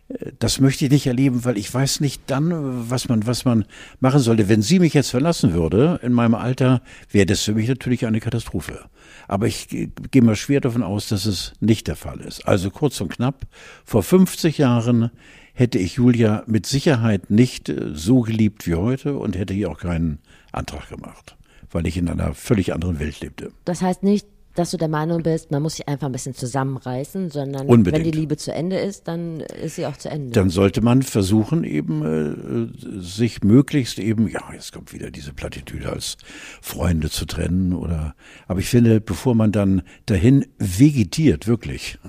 [0.09, 2.55] Äh, Das möchte ich nicht erleben, weil ich weiß nicht dann, äh,
[2.89, 3.65] was man, was man
[3.99, 4.49] machen sollte.
[4.49, 8.19] Wenn sie mich jetzt verlassen würde, in meinem Alter, wäre das für mich natürlich eine
[8.19, 8.85] Katastrophe.
[9.27, 12.47] Aber ich äh, gehe mal schwer davon aus, dass es nicht der Fall ist.
[12.47, 13.45] Also kurz und knapp,
[13.85, 15.11] vor 50 Jahren
[15.59, 19.79] hätte ich Julia mit Sicherheit nicht äh, so geliebt wie heute und hätte ihr auch
[19.79, 20.19] keinen
[20.51, 21.35] Antrag gemacht,
[21.71, 23.51] weil ich in einer völlig anderen Welt lebte.
[23.65, 27.29] Das heißt nicht, dass du der Meinung bist, man muss sich einfach ein bisschen zusammenreißen,
[27.29, 28.05] sondern Unbedingt.
[28.05, 30.31] wenn die Liebe zu Ende ist, dann ist sie auch zu Ende.
[30.31, 35.89] dann sollte man versuchen, eben äh, sich möglichst eben, ja, jetzt kommt wieder diese Plattitüde
[35.91, 36.17] als
[36.61, 38.15] Freunde zu trennen oder,
[38.47, 41.99] aber ich finde, bevor man dann dahin vegetiert, wirklich,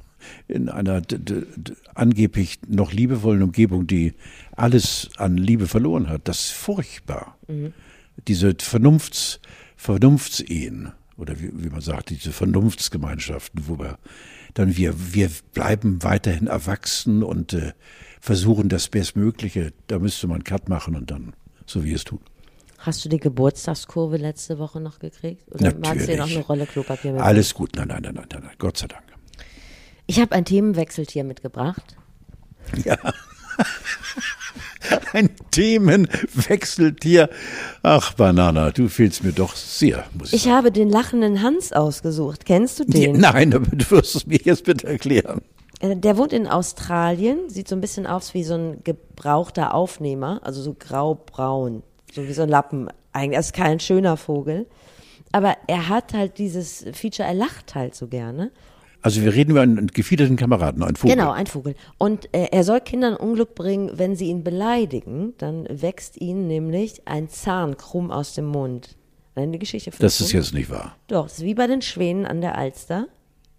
[0.48, 1.02] in einer
[1.94, 4.14] angeblich noch liebevollen Umgebung, die
[4.52, 7.36] alles an Liebe verloren hat, das ist furchtbar.
[8.28, 9.40] Diese Vernunfts,
[9.76, 13.98] Vernunftsehen oder wie, wie man sagt, diese Vernunftsgemeinschaften, wo wir
[14.54, 17.72] dann wir, wir bleiben weiterhin erwachsen und äh,
[18.20, 19.72] versuchen das Bestmögliche.
[19.86, 21.34] Da müsste man Cut machen und dann
[21.66, 22.20] so wie es tut.
[22.78, 25.46] Hast du die Geburtstagskurve letzte Woche noch gekriegt?
[25.52, 26.36] Oder magst du dir noch Natürlich.
[26.36, 27.20] eine Rolle Klopapier mit?
[27.20, 27.76] Alles gut.
[27.76, 28.54] Nein, nein, nein, nein, nein, nein.
[28.58, 29.02] Gott sei Dank.
[30.10, 31.96] Ich habe ein Themenwechseltier mitgebracht.
[35.12, 37.30] Ein Themenwechseltier.
[37.84, 42.44] Ach, Banana, du fehlst mir doch sehr, muss ich Ich habe den lachenden Hans ausgesucht.
[42.44, 43.18] Kennst du den?
[43.18, 45.42] Nein, aber du wirst es mir jetzt bitte erklären.
[45.78, 50.40] Äh, Der wohnt in Australien, sieht so ein bisschen aus wie so ein gebrauchter Aufnehmer,
[50.42, 52.88] also so graubraun, so wie so ein Lappen.
[53.12, 54.66] Eigentlich er ist kein schöner Vogel,
[55.30, 58.50] aber er hat halt dieses Feature, er lacht halt so gerne.
[59.02, 61.16] Also wir reden über einen gefiederten Kameraden, einen Vogel.
[61.16, 61.74] Genau, ein Vogel.
[61.98, 67.02] Und äh, er soll Kindern Unglück bringen, wenn sie ihn beleidigen, dann wächst ihnen nämlich
[67.06, 68.96] ein Zahn krumm aus dem Mund.
[69.34, 70.96] Eine Geschichte von Das ist jetzt nicht wahr.
[71.06, 73.06] Doch, das ist wie bei den Schwänen an der Alster.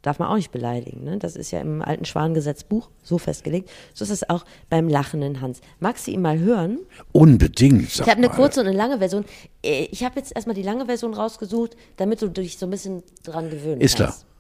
[0.04, 1.04] Darf man auch nicht beleidigen.
[1.04, 1.18] Ne?
[1.20, 3.70] Das ist ja im alten Schwanengesetzbuch so festgelegt.
[3.94, 5.62] So ist es auch beim lachenden Hans.
[5.80, 6.80] Magst du ihn mal hören?
[7.12, 9.26] Unbedingt, sag Ich habe eine kurze und eine lange Version.
[9.64, 13.04] Äh, Ich habe jetzt erstmal die lange Version rausgesucht, damit du dich so ein bisschen
[13.24, 14.10] dran gewöhnen Ist klar.
[14.10, 14.24] kannst.
[14.24, 14.31] ist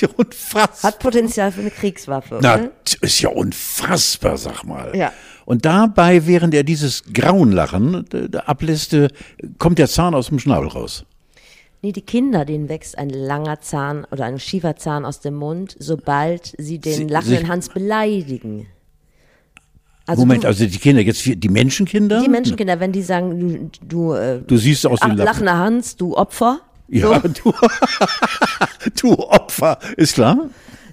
[0.00, 0.90] ja unfassbar.
[0.92, 2.38] Hat Potenzial für eine Kriegswaffe.
[2.40, 4.94] Na, t- ist ja unfassbar, sag mal.
[4.96, 5.12] Ja.
[5.48, 9.08] Und dabei, während er dieses Grauenlachen äh, ablässt, äh,
[9.56, 11.06] kommt der Zahn aus dem Schnabel raus.
[11.80, 15.74] Nee, die Kinder, denen wächst ein langer Zahn oder ein schiefer Zahn aus dem Mund,
[15.78, 18.66] sobald sie den Sie- lachenden Hans beleidigen.
[20.06, 22.20] Also Moment, du, also die Kinder, jetzt die Menschenkinder?
[22.22, 25.16] die Menschenkinder, wenn die sagen, du, du, äh, Du siehst aus Lappen.
[25.16, 27.54] lachender Hans, du Opfer, Ja, du,
[29.00, 30.50] du Opfer, ist klar?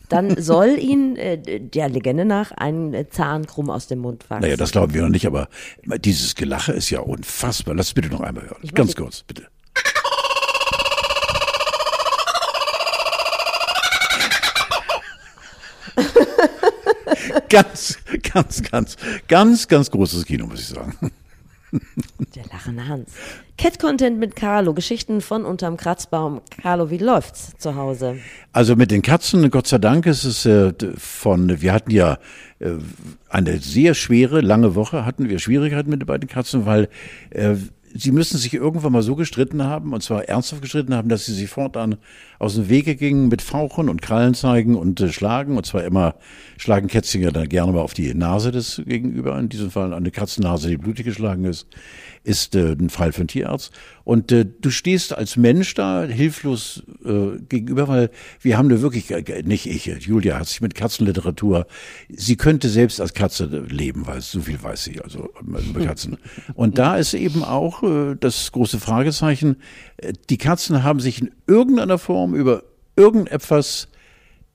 [0.10, 4.41] Dann soll ihn äh, der Legende nach ein äh, Zahn krumm aus dem Mund wachsen.
[4.44, 5.48] Naja, das glauben wir noch nicht, aber
[5.84, 7.76] dieses Gelache ist ja unfassbar.
[7.76, 8.62] Lass es bitte noch einmal hören.
[8.74, 9.48] Ganz kurz, bitte.
[17.50, 17.98] ganz,
[18.34, 21.12] ganz, ganz, ganz, ganz großes Kino, muss ich sagen.
[22.36, 23.12] Der lachende Hans.
[23.58, 26.42] Cat-Content mit Carlo, Geschichten von unterm Kratzbaum.
[26.62, 28.18] Carlo, wie läuft's zu Hause?
[28.52, 32.18] Also mit den Katzen, Gott sei Dank ist es äh, von, wir hatten ja
[32.60, 32.72] äh,
[33.30, 36.90] eine sehr schwere, lange Woche, hatten wir Schwierigkeiten mit den beiden Katzen, weil
[37.30, 37.56] äh,
[37.98, 41.34] sie müssen sich irgendwann mal so gestritten haben, und zwar ernsthaft gestritten haben, dass sie
[41.34, 41.96] sich fortan
[42.40, 45.58] aus dem Wege gingen mit Fauchen und Krallen zeigen und äh, schlagen.
[45.58, 46.16] Und zwar immer
[46.58, 49.40] schlagen Kätzchen dann gerne mal auf die Nase des Gegenüber.
[49.40, 51.68] In diesem Fall eine Katzennase, die blutig geschlagen ist
[52.26, 53.72] ist äh, ein Fall für einen Tierarzt.
[54.04, 58.10] Und äh, du stehst als Mensch da hilflos äh, gegenüber, weil
[58.42, 61.68] wir haben da wirklich, äh, nicht ich, Julia hat sich mit Katzenliteratur,
[62.10, 66.18] sie könnte selbst als Katze leben, weil so viel weiß sie, also über Katzen.
[66.56, 69.58] Und da ist eben auch äh, das große Fragezeichen,
[69.98, 72.64] äh, die Katzen haben sich in irgendeiner Form über
[72.96, 73.88] irgendetwas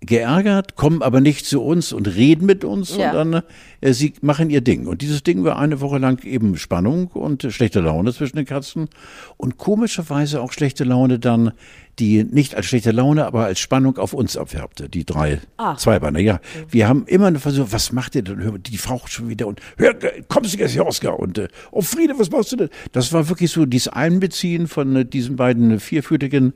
[0.01, 3.13] geärgert, kommen aber nicht zu uns und reden mit uns, ja.
[3.13, 3.43] sondern
[3.81, 4.87] äh, sie machen ihr Ding.
[4.87, 8.47] Und dieses Ding war eine Woche lang eben Spannung und äh, schlechte Laune zwischen den
[8.47, 8.89] Katzen
[9.37, 11.53] und komischerweise auch schlechte Laune dann,
[11.99, 15.77] die nicht als schlechte Laune, aber als Spannung auf uns abfärbte, die drei ah.
[15.77, 16.19] Zweibeiner.
[16.19, 18.59] Ja, wir haben immer eine Versuch, was macht ihr denn?
[18.63, 19.95] Die faucht schon wieder und hör,
[20.29, 21.19] kommst du jetzt hier, Oskar?
[21.19, 22.71] Und äh, oh Friede, was machst du denn?
[22.93, 26.55] Das war wirklich so dieses Einbeziehen von äh, diesen beiden vierfütigen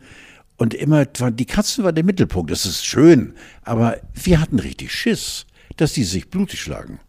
[0.56, 2.50] und immer, die Katzen war der Mittelpunkt.
[2.50, 3.34] Das ist schön.
[3.62, 7.00] Aber wir hatten richtig Schiss, dass die sich blutig schlagen.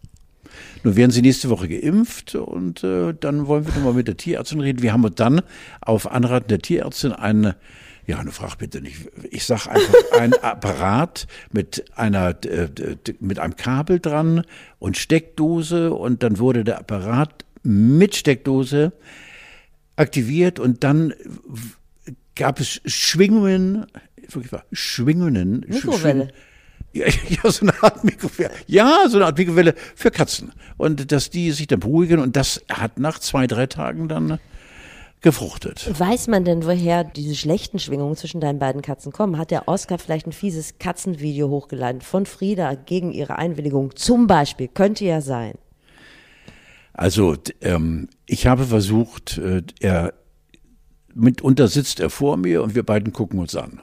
[0.82, 4.60] Nun werden sie nächste Woche geimpft und äh, dann wollen wir nochmal mit der Tierärztin
[4.60, 4.82] reden.
[4.82, 5.42] Wir haben dann
[5.80, 7.56] auf Anraten der Tierärztin eine,
[8.06, 8.98] ja, eine Frage bitte nicht.
[9.30, 12.68] Ich sag einfach ein Apparat mit einer, äh,
[13.20, 14.42] mit einem Kabel dran
[14.78, 18.92] und Steckdose und dann wurde der Apparat mit Steckdose
[19.96, 21.14] aktiviert und dann
[22.36, 23.86] gab es Schwingungen,
[24.72, 25.64] Schwingungen.
[25.66, 26.28] Mikrowelle.
[26.92, 28.50] Ja, ja, so eine Art Mikrowelle.
[28.66, 30.52] Ja, so eine Art Mikrowelle für Katzen.
[30.76, 34.38] Und dass die sich dann beruhigen und das hat nach zwei, drei Tagen dann
[35.20, 35.88] gefruchtet.
[35.98, 39.38] Weiß man denn, woher diese schlechten Schwingungen zwischen deinen beiden Katzen kommen?
[39.38, 43.96] Hat der Oscar vielleicht ein fieses Katzenvideo hochgeladen von Frieda gegen ihre Einwilligung?
[43.96, 44.68] Zum Beispiel.
[44.68, 45.54] Könnte ja sein.
[46.92, 50.14] Also, ähm, ich habe versucht, äh, er
[51.16, 53.80] mitunter sitzt er vor mir und wir beiden gucken uns an.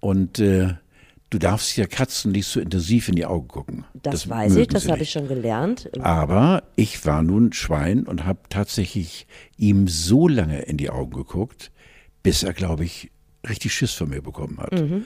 [0.00, 0.74] Und äh,
[1.30, 3.84] du darfst ja Katzen nicht so intensiv in die Augen gucken.
[3.94, 5.90] Das, das weiß ich, das habe ich schon gelernt.
[6.00, 11.70] Aber ich war nun Schwein und habe tatsächlich ihm so lange in die Augen geguckt,
[12.22, 13.10] bis er, glaube ich,
[13.48, 14.72] richtig Schiss von mir bekommen hat.
[14.72, 15.04] Mhm.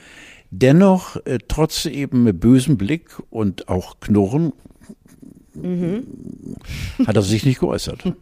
[0.51, 4.53] Dennoch, äh, trotz eben bösem Blick und auch Knurren,
[5.55, 6.57] mhm.
[7.07, 8.13] hat er sich nicht geäußert.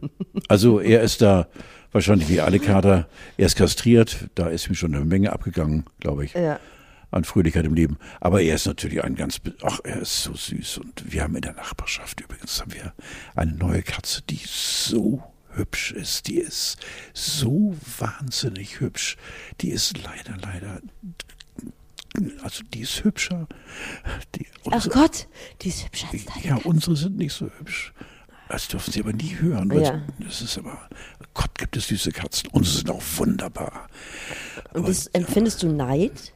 [0.49, 1.49] Also er ist da
[1.95, 4.29] wahrscheinlich wie alle Kater erst kastriert.
[4.35, 6.35] Da ist mir schon eine Menge abgegangen, glaube ich.
[6.35, 6.61] Ja.
[7.11, 7.97] An Fröhlichkeit im Leben.
[8.21, 10.79] Aber er ist natürlich ein ganz, ach, er ist so süß.
[10.79, 12.93] Und wir haben in der Nachbarschaft übrigens haben wir
[13.37, 16.27] eine neue Katze, die so hübsch ist.
[16.27, 16.79] Die ist
[17.13, 19.17] so wahnsinnig hübsch.
[19.61, 20.81] Die ist leider, leider
[22.43, 23.49] also die ist hübscher.
[24.35, 25.29] Die, unsere, Ach Gott,
[25.63, 26.47] die ist hübscher als deine.
[26.47, 27.93] Ja, unsere sind nicht so hübsch.
[28.49, 29.71] Das dürfen Sie aber nie hören.
[29.73, 30.03] Ja.
[30.21, 30.89] Das ist aber,
[31.35, 33.89] Gott gibt es süße Katzen und sie sind auch wunderbar.
[34.73, 36.33] Und das, empfindest du Neid?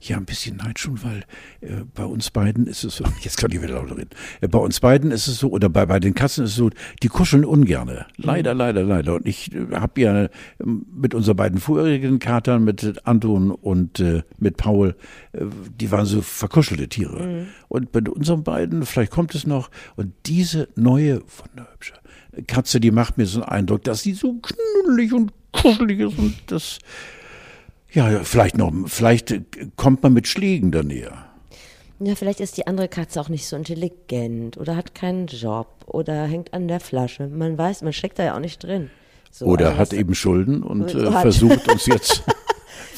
[0.00, 1.24] Ja, ein bisschen Neid schon, weil
[1.60, 4.58] äh, bei uns beiden ist es so, jetzt kann ich wieder lauter reden, äh, bei
[4.58, 6.70] uns beiden ist es so, oder bei, bei den Katzen ist es so,
[7.02, 8.06] die kuscheln ungerne.
[8.16, 8.58] Leider, mhm.
[8.58, 9.14] leider, leider.
[9.16, 10.28] Und ich äh, habe ja
[10.60, 14.94] ähm, mit unseren beiden vorherigen Katern, mit Anton und äh, mit Paul,
[15.32, 15.44] äh,
[15.80, 17.26] die waren so verkuschelte Tiere.
[17.26, 17.46] Mhm.
[17.66, 21.94] Und bei unseren beiden, vielleicht kommt es noch, und diese neue, wunderhübsche
[22.46, 26.34] Katze, die macht mir so einen Eindruck, dass sie so knuddelig und kuschelig ist und
[26.46, 26.78] das
[27.94, 29.40] ja, vielleicht noch, vielleicht
[29.76, 31.26] kommt man mit Schlägen da näher.
[32.00, 36.24] Ja, vielleicht ist die andere Katze auch nicht so intelligent oder hat keinen Job oder
[36.24, 37.28] hängt an der Flasche.
[37.28, 38.90] Man weiß, man steckt da ja auch nicht drin.
[39.30, 42.24] So, oder also hat eben Schulden und äh, versucht uns jetzt.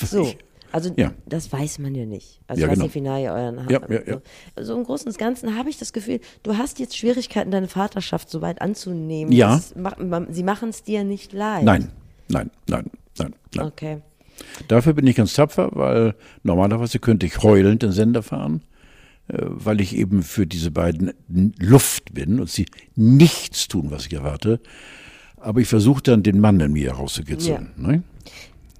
[0.03, 0.33] so,
[0.73, 1.13] also ja.
[1.27, 2.41] das weiß man ja nicht.
[2.47, 2.85] Also ja, ich weiß genau.
[2.87, 3.71] nicht, wie nah ihr euren habt.
[3.71, 4.65] Ja, ja, ja.
[4.65, 8.31] So im Großen und Ganzen habe ich das Gefühl, du hast jetzt Schwierigkeiten, deine Vaterschaft
[8.31, 9.33] so weit anzunehmen.
[9.33, 9.57] Ja.
[9.57, 9.75] Das,
[10.31, 11.65] sie machen es dir nicht leid.
[11.65, 11.91] Nein,
[12.29, 13.67] nein, nein, nein, nein.
[13.67, 13.99] Okay.
[14.69, 18.63] Dafür bin ich ganz tapfer, weil normalerweise könnte ich heulend den Sender fahren,
[19.29, 21.13] äh, weil ich eben für diese beiden
[21.59, 24.61] Luft bin und sie nichts tun, was ich erwarte.
[25.37, 27.71] Aber ich versuche dann, den Mann in mir herauszukitzeln.
[27.77, 27.89] Ja.
[27.89, 28.03] Ne?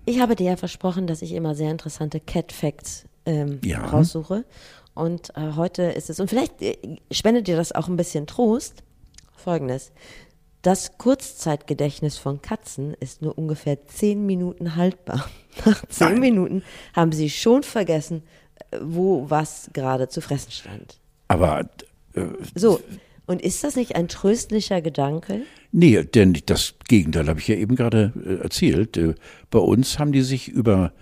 [0.07, 3.85] Ich habe dir ja versprochen, dass ich immer sehr interessante Cat Facts ähm, ja.
[3.85, 4.45] raussuche.
[4.95, 6.77] Und äh, heute ist es, und vielleicht äh,
[7.11, 8.85] spendet dir das auch ein bisschen Trost.
[9.37, 9.93] Folgendes.
[10.63, 15.29] Das Kurzzeitgedächtnis von Katzen ist nur ungefähr zehn Minuten haltbar.
[15.65, 16.21] Nach zehn Nein.
[16.21, 16.63] Minuten
[16.95, 18.23] haben sie schon vergessen,
[18.71, 21.01] äh, wo was gerade zu fressen stand.
[21.27, 21.69] Aber
[22.15, 22.81] äh, So,
[23.27, 25.43] und ist das nicht ein tröstlicher Gedanke?
[25.73, 28.97] nee, denn das Gegenteil habe ich ja eben gerade äh, erzählt.
[28.97, 29.15] Äh,
[29.51, 30.93] bei uns haben die sich über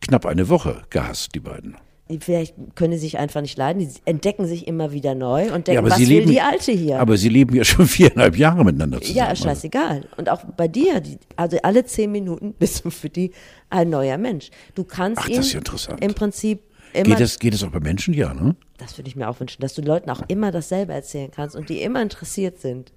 [0.00, 1.76] knapp eine Woche gehasst, die beiden.
[2.20, 5.72] Vielleicht können sie sich einfach nicht leiden, die entdecken sich immer wieder neu und denken,
[5.72, 7.00] Ja, aber was sie will leben, die Alte hier?
[7.00, 9.18] Aber sie leben ja schon viereinhalb Jahre miteinander zusammen.
[9.18, 10.02] Ja, ist scheißegal.
[10.16, 13.32] Und auch bei dir, die, also alle zehn Minuten bist du für die
[13.70, 14.50] ein neuer Mensch.
[14.76, 16.02] Du kannst Ach, ist ja interessant.
[16.02, 16.60] im Prinzip
[16.96, 18.14] immer, Geht das, das, geht das auch bei Menschen?
[18.14, 18.56] Ja, ne?
[18.78, 21.82] würde ich mir auch wünschen, dass du Leuten auch immer dasselbe erzählen kannst und die
[21.82, 22.92] immer interessiert sind.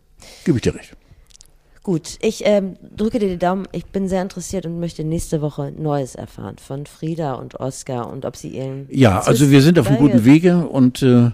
[0.45, 0.95] Gebe ich dir recht.
[1.83, 3.67] Gut, ich ähm, drücke dir die Daumen.
[3.71, 8.25] Ich bin sehr interessiert und möchte nächste Woche Neues erfahren von Frieda und Oskar und
[8.25, 8.87] ob sie ihren.
[8.91, 11.31] Ja, also wir sind auf einem guten Wege und äh,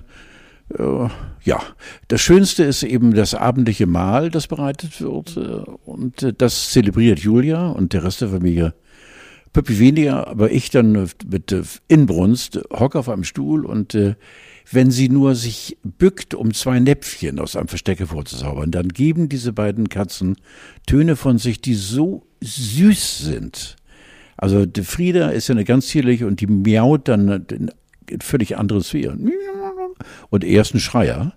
[0.78, 1.10] äh,
[1.43, 1.62] ja,
[2.08, 7.19] das Schönste ist eben das abendliche Mahl, das bereitet wird äh, und äh, das zelebriert
[7.19, 8.73] Julia und der Rest der Familie.
[9.56, 14.15] Püppi weniger, aber ich dann äh, mit äh, Inbrunst hocke auf einem Stuhl und äh,
[14.72, 19.54] wenn sie nur sich bückt, um zwei Näpfchen aus einem Versteck hervorzuzaubern, dann geben diese
[19.54, 20.38] beiden Katzen
[20.88, 23.76] Töne von sich, die so süß sind.
[24.38, 27.72] Also die Frieda ist ja eine ganz zierliche und die miaut dann in
[28.10, 29.32] in völlig andere Sphären.
[30.30, 31.34] Und er ist ein Schreier.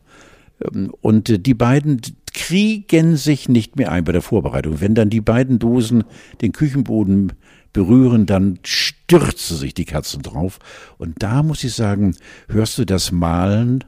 [0.63, 2.01] Ähm, Und äh, die beiden
[2.33, 4.81] kriegen sich nicht mehr ein bei der Vorbereitung.
[4.81, 6.05] Wenn dann die beiden Dosen
[6.41, 7.33] den Küchenboden
[7.73, 10.59] berühren, dann stürzen sich die Katzen drauf.
[10.99, 12.17] Und da muss ich sagen,
[12.49, 13.85] hörst du das Malen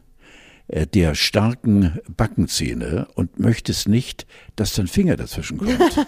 [0.68, 6.06] äh, der starken Backenzähne und möchtest nicht, dass dein Finger dazwischen kommt.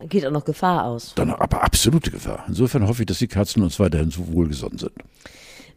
[0.08, 1.14] Geht auch noch Gefahr aus.
[1.14, 2.44] Dann aber absolute Gefahr.
[2.48, 4.92] Insofern hoffe ich, dass die Katzen uns weiterhin so wohlgesonnen sind.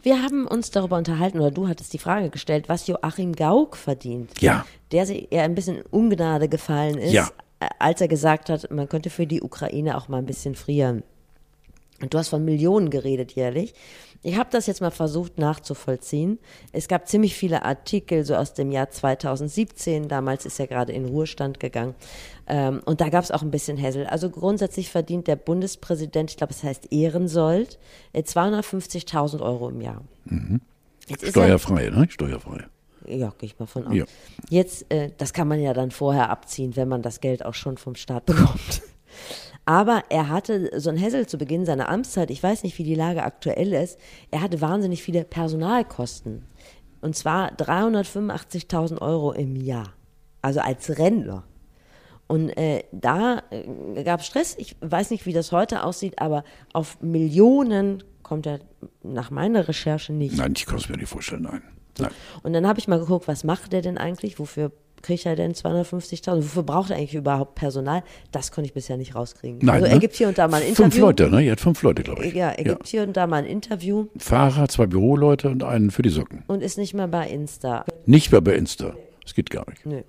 [0.01, 4.31] Wir haben uns darüber unterhalten, oder du hattest die Frage gestellt, was Joachim Gauck verdient.
[4.41, 4.65] Ja.
[4.91, 7.29] Der sich eher ein bisschen in Ungnade gefallen ist, Ja.
[7.65, 11.03] Äh, als er gesagt hat, man könnte für die Ukraine auch mal ein bisschen frieren.
[12.01, 13.73] Und du hast von Millionen geredet jährlich.
[14.25, 16.39] Ich habe das jetzt mal versucht nachzuvollziehen.
[16.71, 20.07] Es gab ziemlich viele Artikel so aus dem Jahr 2017.
[20.07, 21.93] Damals ist er gerade in Ruhestand gegangen.
[22.47, 24.05] Ähm, und da gab es auch ein bisschen Hässel.
[24.07, 27.79] Also grundsätzlich verdient der Bundespräsident, ich glaube, es heißt Ehrensold,
[28.13, 30.01] äh, 250.000 Euro im Jahr.
[31.07, 32.07] Jetzt ist er- Steuerfrei, ne?
[32.09, 32.63] Steuerfrei.
[33.07, 33.93] Ja, gehe ich mal von aus.
[33.93, 34.05] Ja.
[34.49, 37.77] Jetzt, äh, das kann man ja dann vorher abziehen, wenn man das Geld auch schon
[37.77, 38.81] vom Staat bekommt.
[39.65, 42.95] Aber er hatte so ein Hessel zu Beginn seiner Amtszeit, ich weiß nicht, wie die
[42.95, 43.97] Lage aktuell ist,
[44.29, 46.45] er hatte wahnsinnig viele Personalkosten.
[47.01, 49.93] Und zwar 385.000 Euro im Jahr.
[50.41, 51.43] Also als Rentner.
[52.27, 54.55] Und äh, da äh, gab es Stress.
[54.57, 58.59] Ich weiß nicht, wie das heute aussieht, aber auf Millionen kommt er
[59.03, 60.37] nach meiner Recherche nicht.
[60.37, 61.61] Nein, ich kann es mir nicht vorstellen, nein.
[61.99, 62.11] Nein.
[62.43, 64.39] Und dann habe ich mal geguckt, was macht der denn eigentlich?
[64.39, 66.37] Wofür kriegt er denn 250.000?
[66.37, 68.03] Wofür braucht er eigentlich überhaupt Personal?
[68.31, 69.59] Das konnte ich bisher nicht rauskriegen.
[69.61, 69.99] Nein, also er ne?
[69.99, 70.83] gibt hier und da mal ein Interview.
[70.91, 71.43] Fünf Leute, ne?
[71.43, 72.33] Er hat fünf Leute, glaube ich.
[72.33, 76.01] Ja, er gibt hier und da mal ein Interview Fahrer, zwei Büroleute und einen für
[76.03, 76.43] die Socken.
[76.47, 77.85] und ist nicht mehr bei Insta.
[78.05, 78.95] Nicht mehr bei Insta.
[79.23, 79.85] Das geht gar nicht.
[79.85, 80.01] Nö.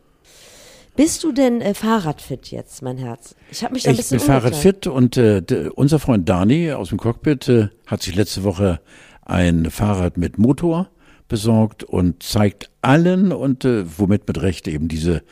[0.97, 3.35] Bist du denn äh, Fahrradfit jetzt, mein Herz?
[3.51, 4.63] Ich habe mich da ein Ich bisschen bin Fahrrad umgetan.
[4.63, 5.43] fit und äh,
[5.75, 8.81] unser Freund Dani aus dem Cockpit äh, hat sich letzte Woche
[9.25, 10.89] ein Fahrrad mit Motor
[11.29, 15.23] besorgt und zeigt allen und äh, womit mit Recht eben diese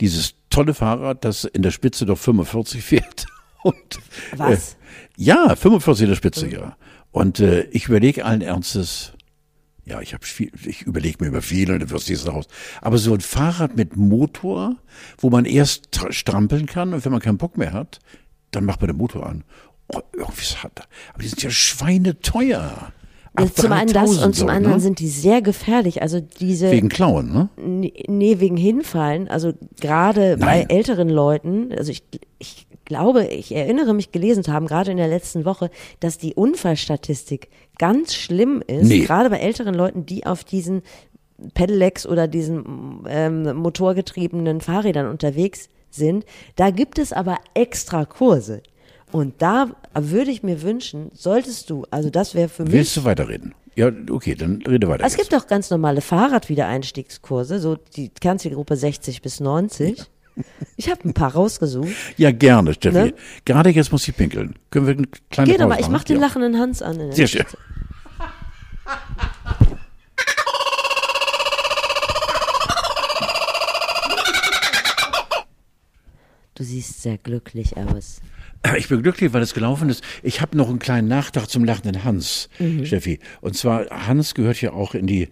[0.00, 3.26] dieses tolle Fahrrad, das in der Spitze doch 45 fährt.
[3.62, 3.98] Und,
[4.38, 4.72] Was?
[4.72, 4.76] Äh,
[5.18, 6.78] ja, 45 in der Spitze, ja.
[7.10, 9.12] Und äh, ich überlege allen Ernstes,
[9.84, 12.46] ja, ich habe viel, ich überlege mir über viel und dann wirst du es raus.
[12.80, 14.76] Aber so ein Fahrrad mit Motor,
[15.18, 17.98] wo man erst tr- strampeln kann und wenn man keinen Bock mehr hat,
[18.50, 19.44] dann macht man den Motor an.
[19.88, 22.94] Oh, irgendwie ist hat, aber die sind ja schweineteuer.
[23.34, 24.80] Also zum einen das 3000 und zum anderen ne?
[24.80, 26.02] sind die sehr gefährlich.
[26.02, 27.48] Also diese Wegen Klauen, ne?
[27.56, 29.28] Nee, wegen Hinfallen.
[29.28, 32.02] Also gerade bei älteren Leuten, also ich,
[32.38, 36.34] ich glaube, ich erinnere mich gelesen zu haben, gerade in der letzten Woche, dass die
[36.34, 39.00] Unfallstatistik ganz schlimm ist, Nee.
[39.04, 40.82] gerade bei älteren Leuten, die auf diesen
[41.54, 46.24] Pedelecs oder diesen ähm, motorgetriebenen Fahrrädern unterwegs sind.
[46.56, 48.62] Da gibt es aber extra Kurse.
[49.12, 53.04] Und da würde ich mir wünschen, solltest du, also das wäre für mich Willst du
[53.04, 53.54] weiterreden?
[53.74, 55.04] Ja, okay, dann rede weiter.
[55.04, 60.02] es gibt auch ganz normale Fahrradwiedereinstiegskurse, so die Kernzielgruppe 60 bis 90.
[60.76, 61.88] Ich habe ein paar rausgesucht.
[62.16, 62.96] ja, gerne, Steffi.
[62.96, 63.14] Ne?
[63.44, 64.54] Gerade jetzt muss ich pinkeln.
[64.70, 65.92] Können wir eine kleine Geh doch Pause mal, ich machen?
[65.92, 66.22] mach den ja.
[66.22, 66.92] lachenden Hans an.
[67.00, 67.44] in der Sehr schön.
[76.54, 78.20] Du siehst sehr glücklich aus.
[78.76, 80.04] Ich bin glücklich, weil es gelaufen ist.
[80.22, 82.84] Ich habe noch einen kleinen Nachtrag zum lachenden Hans, mhm.
[82.84, 83.18] Steffi.
[83.40, 85.28] Und zwar, Hans gehört ja auch in die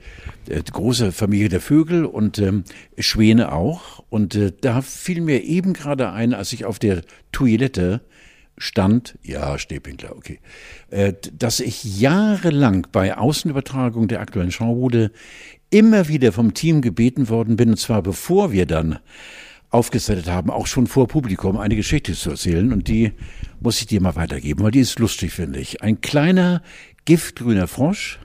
[0.49, 2.65] äh, große Familie der Vögel und ähm,
[2.99, 4.03] Schwäne auch.
[4.09, 8.01] Und äh, da fiel mir eben gerade ein, als ich auf der Toilette
[8.57, 10.41] stand, ja, Stäbwinkler, okay,
[10.91, 15.13] äh, dass ich jahrelang bei Außenübertragung der aktuellen Schaubude
[15.71, 18.99] immer wieder vom Team gebeten worden bin, und zwar bevor wir dann
[19.71, 22.73] aufgesetzt haben, auch schon vor Publikum eine Geschichte zu erzählen.
[22.73, 23.13] Und die
[23.61, 25.83] muss ich dir mal weitergeben, weil die ist lustig, finde ich.
[25.83, 26.63] Ein kleiner
[27.05, 28.19] giftgrüner Frosch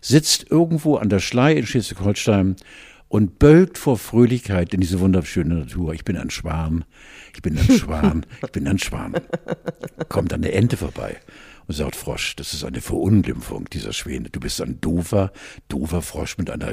[0.00, 2.56] sitzt irgendwo an der Schlei in Schleswig-Holstein
[3.08, 5.94] und bölkt vor Fröhlichkeit in diese wunderschöne Natur.
[5.94, 6.84] Ich bin ein Schwan,
[7.34, 9.14] ich bin ein Schwan, ich bin ein Schwan.
[10.08, 11.16] Kommt an der Ente vorbei
[11.66, 14.28] und sagt, Frosch, das ist eine Verunglimpfung dieser Schwäne.
[14.30, 15.32] Du bist ein doofer,
[15.68, 16.72] doofer Frosch mit einer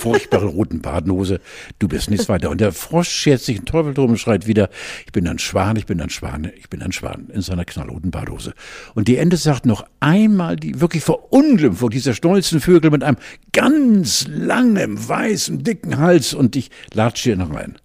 [0.00, 1.40] furchtbaren roten Badnose.
[1.78, 2.50] Du bist nichts weiter.
[2.50, 4.70] Und der Frosch schert sich einen Teufel drum und schreit wieder,
[5.06, 8.10] ich bin ein Schwan, ich bin ein Schwan, ich bin ein Schwan in seiner knallroten
[8.10, 8.54] Badhose.
[8.94, 13.18] Und die Ente sagt noch einmal die wirklich Verunglimpfung dieser stolzen Vögel mit einem
[13.52, 17.78] ganz langen, weißen, dicken Hals und ich latsche hier noch rein.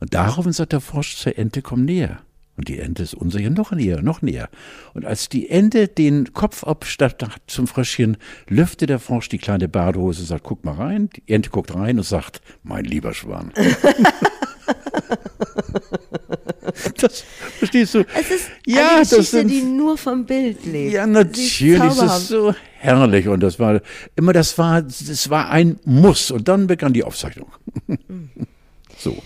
[0.00, 2.20] Und daraufhin sagt der Frosch zur Ente, komm näher.
[2.62, 4.48] Und die Ente ist unsicher, noch näher, noch näher.
[4.94, 8.16] Und als die Ente den Kopf abstatt zum Fröschchen,
[8.48, 11.10] lüftet der Frosch die kleine Badehose, sagt, guck mal rein.
[11.16, 13.50] Die Ente guckt rein und sagt, mein lieber Schwan.
[17.00, 17.24] das
[17.58, 18.04] verstehst du?
[18.14, 20.92] Es ist ja, eine Geschichte, sind, die nur vom Bild lebt.
[20.92, 21.80] Ja, natürlich.
[21.80, 23.26] Das ist so herrlich.
[23.26, 23.80] Und das war
[24.14, 26.30] immer, das war, das war ein Muss.
[26.30, 27.50] Und dann begann die Aufzeichnung.
[28.98, 29.20] so.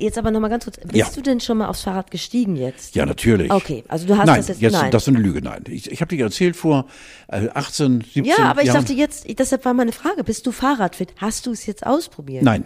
[0.00, 0.78] Jetzt aber nochmal ganz kurz.
[0.78, 1.08] Bist ja.
[1.12, 2.94] du denn schon mal aufs Fahrrad gestiegen jetzt?
[2.94, 3.50] Ja, natürlich.
[3.50, 4.92] Okay, also du hast nein, das jetzt, jetzt nein.
[4.92, 5.64] Das ist eine Lüge, nein.
[5.66, 6.86] Ich, ich habe dir erzählt vor
[7.26, 8.82] äh, 18, 17 Ja, aber ich Jahren.
[8.82, 11.14] dachte jetzt, deshalb war meine Frage, bist du Fahrradfit?
[11.16, 12.44] Hast du es jetzt ausprobiert?
[12.44, 12.64] Nein.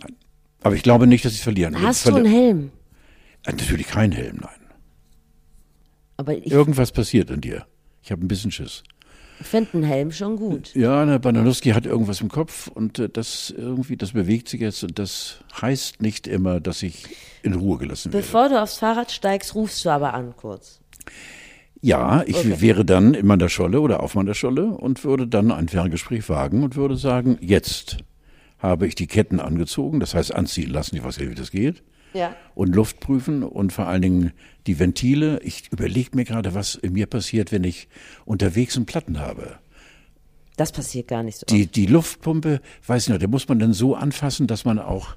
[0.00, 0.16] Nein.
[0.62, 1.86] Aber ich glaube nicht, dass ich verlieren würde.
[1.86, 2.72] Hast du einen Helm?
[3.46, 4.50] Äh, natürlich kein Helm, nein.
[6.18, 7.66] Aber Irgendwas passiert in dir.
[8.02, 8.82] Ich habe ein bisschen Schiss.
[9.72, 10.74] Einen Helm schon gut.
[10.74, 14.82] Ja, der Bananowski hat irgendwas im Kopf und äh, das irgendwie, das bewegt sich jetzt
[14.82, 17.04] und das heißt nicht immer, dass ich
[17.42, 18.24] in Ruhe gelassen werde.
[18.26, 20.80] Bevor du aufs Fahrrad steigst, rufst du aber an kurz.
[21.80, 22.60] Ja, ich Okay.
[22.60, 26.64] wäre dann in meiner Scholle oder auf meiner Scholle und würde dann ein Ferngespräch wagen
[26.64, 27.98] und würde sagen, jetzt
[28.58, 31.84] habe ich die Ketten angezogen, das heißt anziehen lassen, ich weiß nicht, wie das geht,
[32.12, 32.34] Ja.
[32.54, 34.32] und Luft prüfen und vor allen Dingen
[34.66, 35.40] die Ventile.
[35.42, 37.88] Ich überlege mir gerade, was in mir passiert, wenn ich
[38.24, 39.58] unterwegs einen Platten habe.
[40.56, 41.46] Das passiert gar nicht so.
[41.46, 45.14] Die, die Luftpumpe, weiß ich nicht, da muss man dann so anfassen, dass man auch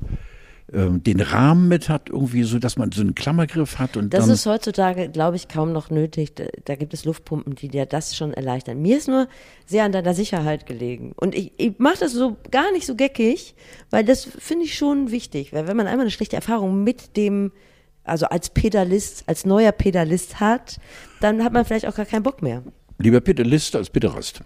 [0.74, 4.28] ähm, den Rahmen mit hat, irgendwie so, dass man so einen Klammergriff hat und Das
[4.28, 6.36] ist heutzutage, glaube ich, kaum noch nötig.
[6.36, 8.82] Da, da gibt es Luftpumpen, die dir das schon erleichtern.
[8.82, 9.28] Mir ist nur
[9.66, 11.14] sehr an deiner Sicherheit gelegen.
[11.16, 13.56] Und ich, ich mache das so gar nicht so geckig,
[13.90, 15.54] weil das finde ich schon wichtig.
[15.54, 17.52] Weil wenn man einmal eine schlechte Erfahrung mit dem,
[18.04, 20.80] also als Pedalist, als neuer Pedalist hat,
[21.20, 22.64] dann hat man vielleicht auch gar keinen Bock mehr.
[22.98, 24.42] Lieber Pedalist als Pederast.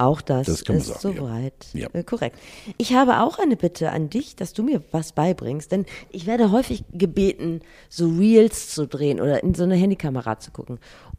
[0.00, 0.98] Auch das, Das ist sagen, ja.
[0.98, 1.88] soweit Ja.
[1.92, 2.38] äh, korrekt.
[2.78, 6.50] Ich habe auch eine Bitte an dich, dass du mir was beibringst, denn ich werde
[6.50, 10.78] häufig gebeten, so Reels zu drehen oder in so eine Handykamera zu gucken.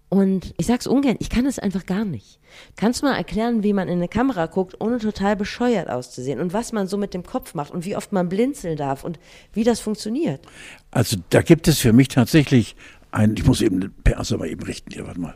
[0.09, 2.39] Und ich sag's ungern, ich kann es einfach gar nicht.
[2.75, 6.51] Kannst du mal erklären, wie man in eine Kamera guckt, ohne total bescheuert auszusehen und
[6.51, 9.19] was man so mit dem Kopf macht und wie oft man blinzeln darf und
[9.53, 10.41] wie das funktioniert?
[10.89, 12.75] Also da gibt es für mich tatsächlich
[13.11, 15.35] ein, ich muss eben den Perser mal eben richten hier, warte mal,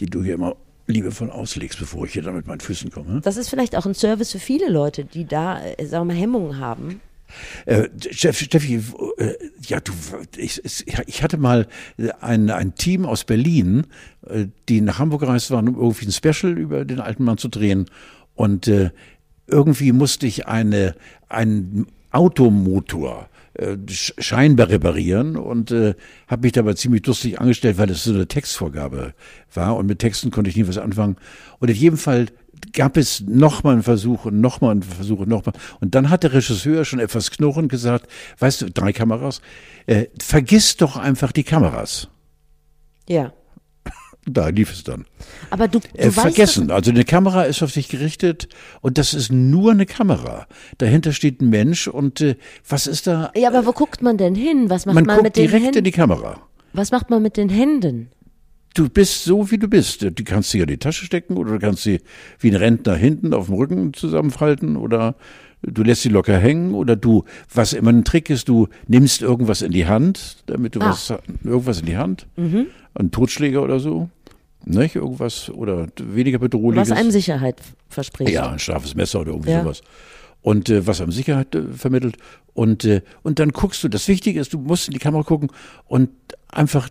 [0.00, 0.56] die du hier immer
[0.86, 3.20] liebevoll auslegst, bevor ich hier dann mit meinen Füßen komme.
[3.22, 6.20] Das ist vielleicht auch ein Service für viele Leute, die da, äh, sagen wir mal,
[6.20, 7.00] Hemmungen haben.
[7.64, 8.76] Äh, Steff, Steffi,
[9.18, 9.32] äh,
[9.62, 9.92] ja, du,
[10.36, 11.66] ich, ich ich hatte mal
[11.98, 13.86] äh, ein, ein Team aus Berlin,
[14.28, 17.48] äh, die nach Hamburg gereist waren, um irgendwie ein Special über den alten Mann zu
[17.48, 17.86] drehen.
[18.34, 18.90] Und äh,
[19.48, 20.94] irgendwie musste ich eine,
[21.28, 23.28] einen Automotor
[23.58, 25.94] äh, sch- scheinbar reparieren und äh,
[26.28, 29.14] habe mich dabei ziemlich lustig angestellt, weil es so eine Textvorgabe
[29.52, 31.16] war und mit Texten konnte ich nie was anfangen.
[31.58, 32.26] Und in jedem Fall
[32.72, 35.54] gab es nochmal einen Versuch und nochmal einen Versuch und nochmal.
[35.80, 39.40] Und dann hat der Regisseur schon etwas knurrend gesagt, weißt du, drei Kameras,
[39.86, 42.08] äh, vergiss doch einfach die Kameras.
[43.08, 43.32] Ja.
[44.28, 45.04] Da lief es dann.
[45.50, 46.70] Aber du, du Äh, weißt vergessen.
[46.72, 48.48] Also eine Kamera ist auf dich gerichtet
[48.80, 50.46] und das ist nur eine Kamera.
[50.78, 52.34] Dahinter steht ein Mensch und äh,
[52.68, 53.30] was ist da?
[53.36, 54.68] Ja, aber wo guckt man denn hin?
[54.68, 55.78] Was macht Man man, guckt mit den direkt Händen?
[55.78, 56.40] in die Kamera.
[56.72, 58.08] Was macht man mit den Händen?
[58.74, 60.02] Du bist so, wie du bist.
[60.18, 62.00] Die kannst du ja in die Tasche stecken oder du kannst sie
[62.40, 65.14] wie ein Rentner hinten auf dem Rücken zusammenfalten oder
[65.62, 67.24] du lässt sie locker hängen oder du,
[67.54, 70.90] was immer ein Trick ist, du nimmst irgendwas in die Hand, damit du Ah.
[70.90, 71.14] was,
[71.44, 72.26] irgendwas in die Hand,
[72.98, 74.08] einen Totschläger oder so,
[74.64, 74.96] nicht?
[74.96, 76.90] Irgendwas oder weniger bedrohliches.
[76.90, 78.30] Was einem Sicherheit verspricht.
[78.30, 79.62] Ja, ein scharfes Messer oder irgendwie Ja.
[79.62, 79.82] sowas.
[80.42, 82.16] Und äh, was einem Sicherheit äh, vermittelt.
[82.54, 85.50] Und, äh, und dann guckst du, das Wichtige ist, du musst in die Kamera gucken
[85.86, 86.10] und
[86.48, 86.88] einfach,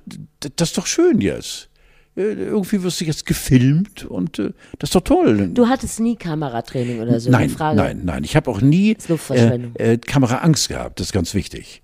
[0.55, 1.69] das ist doch schön jetzt.
[2.17, 5.49] Äh, irgendwie wirst du jetzt gefilmt und äh, das ist doch toll.
[5.53, 7.29] Du hattest nie Kameratraining oder so?
[7.29, 8.23] Nein, nein, nein.
[8.23, 8.95] Ich habe auch nie
[9.29, 9.59] äh,
[9.93, 10.99] äh, Kameraangst gehabt.
[10.99, 11.81] Das ist ganz wichtig.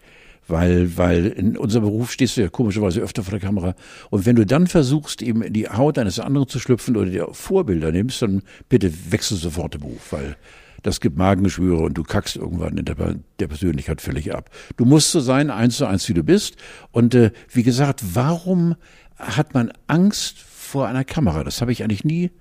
[0.47, 3.75] Weil, weil in unserem Beruf stehst du ja komischerweise öfter vor der Kamera.
[4.09, 7.27] Und wenn du dann versuchst, eben in die Haut eines anderen zu schlüpfen oder dir
[7.31, 10.35] Vorbilder nimmst, dann bitte wechsel sofort den Beruf, weil
[10.83, 14.49] das gibt Magengeschwüre und du kackst irgendwann in der, der Persönlichkeit völlig ab.
[14.77, 16.55] Du musst so sein, eins zu eins, wie du bist.
[16.91, 18.75] Und äh, wie gesagt, warum
[19.17, 21.43] hat man Angst vor einer Kamera?
[21.43, 22.31] Das habe ich eigentlich nie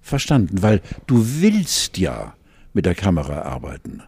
[0.00, 2.34] verstanden, weil du willst ja
[2.72, 4.02] mit der Kamera arbeiten.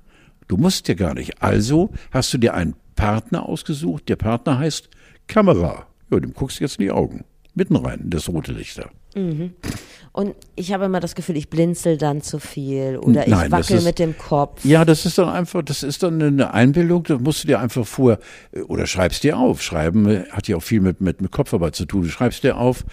[0.53, 1.42] Du musst ja gar nicht.
[1.42, 4.11] Also hast du dir einen Partner ausgesucht.
[4.11, 4.90] Der Partner heißt
[5.26, 5.86] Kamera.
[6.11, 7.24] Ja, dem guckst du jetzt in die Augen.
[7.55, 8.90] Mitten rein in das rote Lichter.
[9.14, 9.53] Mhm.
[10.14, 13.78] Und ich habe immer das Gefühl, ich blinzel dann zu viel oder ich Nein, wackel
[13.78, 14.62] ist, mit dem Kopf.
[14.62, 17.86] Ja, das ist dann einfach, das ist dann eine Einbildung, da musst du dir einfach
[17.86, 18.18] vor,
[18.68, 19.62] oder schreibst dir auf.
[19.62, 22.03] Schreiben hat ja auch viel mit, mit, mit Kopfarbeit zu tun.
[22.03, 22.84] Du schreibst dir auf,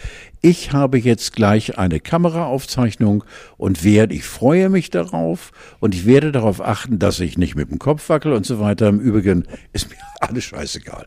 [0.42, 3.26] ich habe jetzt gleich eine Kameraaufzeichnung
[3.58, 5.52] und werde, ich freue mich darauf
[5.82, 8.88] und ich werde darauf achten, dass ich nicht mit dem Kopf wackel und so weiter.
[8.88, 11.06] Im Übrigen ist mir alles scheißegal.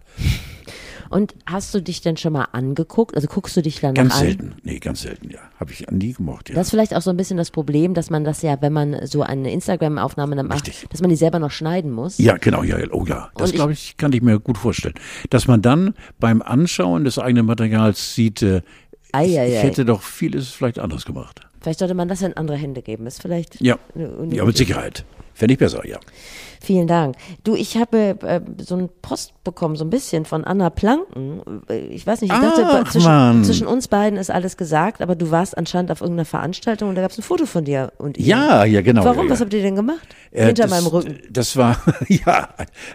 [1.12, 3.14] Und hast du dich denn schon mal angeguckt?
[3.14, 4.20] Also guckst du dich dann Ganz an?
[4.20, 5.40] selten, nee, ganz selten, ja.
[5.60, 6.54] Habe ich nie gemocht, ja.
[6.54, 9.06] Das ist vielleicht auch so ein bisschen das Problem, dass man das ja, wenn man
[9.06, 10.88] so eine Instagram-Aufnahme dann macht, Richtig.
[10.88, 12.16] dass man die selber noch schneiden muss.
[12.16, 13.30] Ja, genau, ja, oh ja.
[13.36, 14.94] Das glaube ich, kann ich mir gut vorstellen.
[15.28, 18.62] Dass man dann beim Anschauen des eigenen Materials sieht, äh,
[19.12, 21.42] ei, ich, ei, ich hätte doch vieles vielleicht anders gemacht.
[21.60, 23.06] Vielleicht sollte man das in andere Hände geben.
[23.06, 23.60] Ist vielleicht.
[23.60, 23.78] Ja,
[24.30, 25.04] ja mit Sicherheit.
[25.34, 25.98] Fände ich besser, ja.
[26.62, 27.16] Vielen Dank.
[27.42, 31.40] Du, ich habe äh, so einen Post bekommen, so ein bisschen von Anna Planken.
[31.90, 35.32] Ich weiß nicht, ich dachte, Ach, zwischen, zwischen, uns beiden ist alles gesagt, aber du
[35.32, 38.26] warst anscheinend auf irgendeiner Veranstaltung und da gab es ein Foto von dir und ihr.
[38.26, 39.04] Ja, ja, genau.
[39.04, 39.26] Warum?
[39.26, 40.06] Ja, Was habt ihr denn gemacht?
[40.30, 41.18] Äh, Hinter das, meinem Rücken.
[41.30, 42.50] Das war, ja,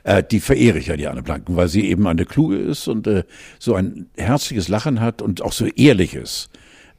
[0.05, 3.05] äh, die verehre ich ja, die Anna Planken, weil sie eben eine kluge ist und
[3.05, 3.25] äh,
[3.59, 6.47] so ein herzliches Lachen hat und auch so ehrliches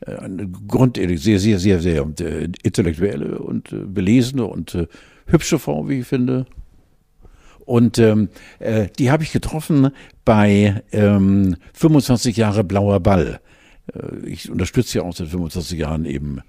[0.06, 4.86] äh, eine grundehrlich, sehr, sehr, sehr, sehr äh, intellektuelle und äh, belesene und äh,
[5.28, 6.46] hübsche Frau, wie ich finde.
[7.64, 9.90] Und ähm, äh, die habe ich getroffen
[10.24, 13.40] bei ähm, 25 Jahre Blauer Ball.
[13.94, 16.40] Äh, ich unterstütze ja auch seit 25 Jahren eben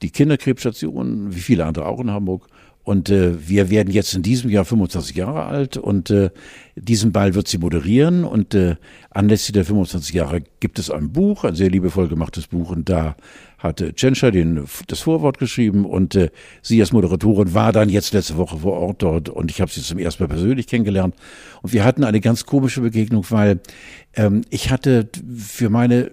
[0.00, 2.48] die Kinderkrebsstation, wie viele andere auch in Hamburg.
[2.84, 6.30] Und äh, wir werden jetzt in diesem Jahr 25 Jahre alt und äh,
[6.74, 8.24] diesen Ball wird sie moderieren.
[8.24, 8.76] Und äh,
[9.10, 12.70] anlässlich der 25 Jahre gibt es ein Buch, ein sehr liebevoll gemachtes Buch.
[12.70, 13.14] Und da
[13.62, 16.30] hatte Tschentscher den, das Vorwort geschrieben und äh,
[16.62, 19.82] sie als Moderatorin war dann jetzt letzte Woche vor Ort dort und ich habe sie
[19.82, 21.14] zum ersten Mal persönlich kennengelernt.
[21.62, 23.60] Und wir hatten eine ganz komische Begegnung, weil
[24.14, 26.10] ähm, ich hatte für meine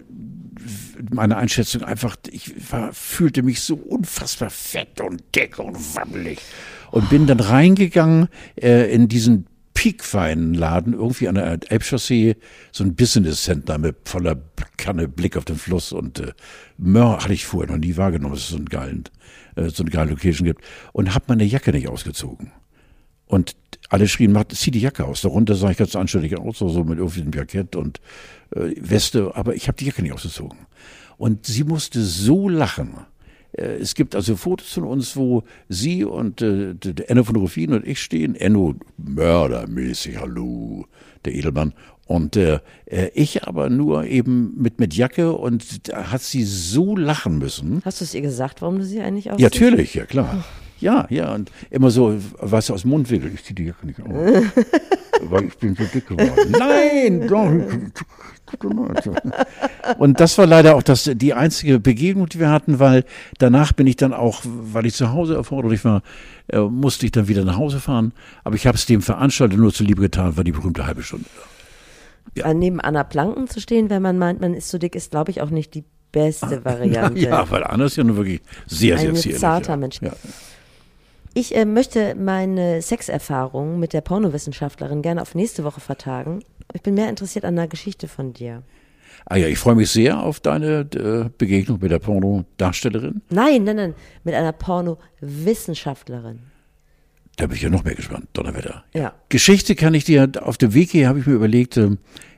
[1.12, 6.39] meine Einschätzung einfach, ich war, fühlte mich so unfassbar fett und dick und wabbelig
[6.91, 12.36] und bin dann reingegangen äh, in diesen piekfeinen Laden, irgendwie an der Elbchaussee,
[12.72, 14.36] so ein Business Center mit voller
[14.76, 16.34] Kanne Blick auf den Fluss und äh,
[16.78, 19.04] Mör hatte ich vorher noch nie wahrgenommen, dass es so, einen geilen,
[19.56, 22.52] äh, so eine geile Location gibt und habe meine Jacke nicht ausgezogen.
[23.26, 23.56] Und
[23.89, 25.22] alle schrien, mach, zieh die Jacke aus.
[25.22, 28.02] Darunter sah ich ganz anständig aus, so mit irgendwie einem Jackett und
[28.52, 30.60] äh, Weste, aber ich habe die Jacke nicht ausgezogen.
[31.18, 32.97] Und sie musste so lachen.
[33.52, 37.74] Äh, es gibt also Fotos von uns, wo sie und äh, der Enno von Ruffin
[37.74, 38.36] und ich stehen.
[38.36, 40.86] Enno mördermäßig, hallo,
[41.26, 41.74] der Edelmann.
[42.06, 46.95] Und äh, äh, ich aber nur eben mit, mit Jacke und da hat sie so
[46.95, 47.82] lachen müssen.
[47.86, 49.56] Hast du es ihr gesagt, warum du sie eigentlich ausziehst?
[49.56, 50.43] Ja, natürlich, ja klar.
[50.82, 53.32] Ja, ja, und immer so, was aus dem Mund will.
[53.34, 54.08] Ich zieh die Jacke nicht aus.
[55.24, 56.52] weil ich bin so dick geworden.
[56.58, 57.52] Nein, doch.
[59.98, 63.04] Und das war leider auch das, die einzige Begegnung, die wir hatten, weil
[63.38, 66.02] danach bin ich dann auch, weil ich zu Hause erforderlich war,
[66.48, 68.14] äh, musste ich dann wieder nach Hause fahren.
[68.44, 71.26] Aber ich habe es dem Veranstalter nur zuliebe getan, war die berühmte halbe Stunde.
[72.36, 72.54] Ja.
[72.54, 75.42] Neben Anna Planken zu stehen, wenn man meint, man ist so dick, ist, glaube ich,
[75.42, 77.20] auch nicht die beste Variante.
[77.20, 79.36] Ja, weil Anna ist ja nur wirklich sehr, sehr zierlich.
[79.36, 79.78] Ein zarter ja.
[79.78, 80.02] Mensch.
[80.02, 80.12] Ja.
[81.34, 86.40] Ich äh, möchte meine Sexerfahrung mit der Pornowissenschaftlerin gerne auf nächste Woche vertagen.
[86.74, 88.64] Ich bin mehr interessiert an einer Geschichte von dir.
[89.26, 93.22] Ah ja, ich freue mich sehr auf deine äh, Begegnung mit der Pornodarstellerin.
[93.30, 96.40] Nein, nein, nein, mit einer Pornowissenschaftlerin.
[97.36, 98.84] Da bin ich ja noch mehr gespannt, Donnerwetter.
[98.94, 99.14] Ja.
[99.30, 101.92] Geschichte kann ich dir, auf dem Weg hier habe ich mir überlegt, äh,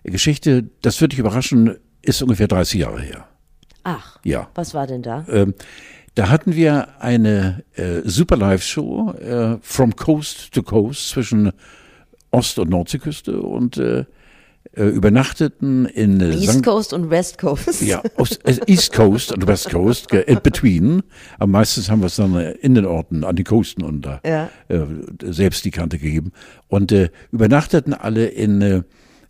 [0.03, 3.27] Geschichte, das wird dich überraschen, ist ungefähr 30 Jahre her.
[3.83, 4.19] Ach.
[4.23, 4.49] Ja.
[4.53, 5.25] Was war denn da?
[5.29, 5.53] Ähm,
[6.15, 11.51] da hatten wir eine äh, Super Live-Show äh, from Coast to Coast zwischen
[12.31, 14.05] Ost- und Nordseeküste und äh,
[14.73, 17.81] äh übernachteten in äh, East Sankt Coast und West Coast.
[17.81, 18.01] Ja,
[18.43, 21.03] äh, East Coast und West Coast, in between.
[21.39, 24.19] Aber meistens haben wir es dann äh, in den Orten, an den Coasten und da
[24.25, 24.49] ja.
[24.67, 24.85] äh,
[25.23, 26.31] selbst die Kante gegeben.
[26.67, 28.83] Und äh, übernachteten alle in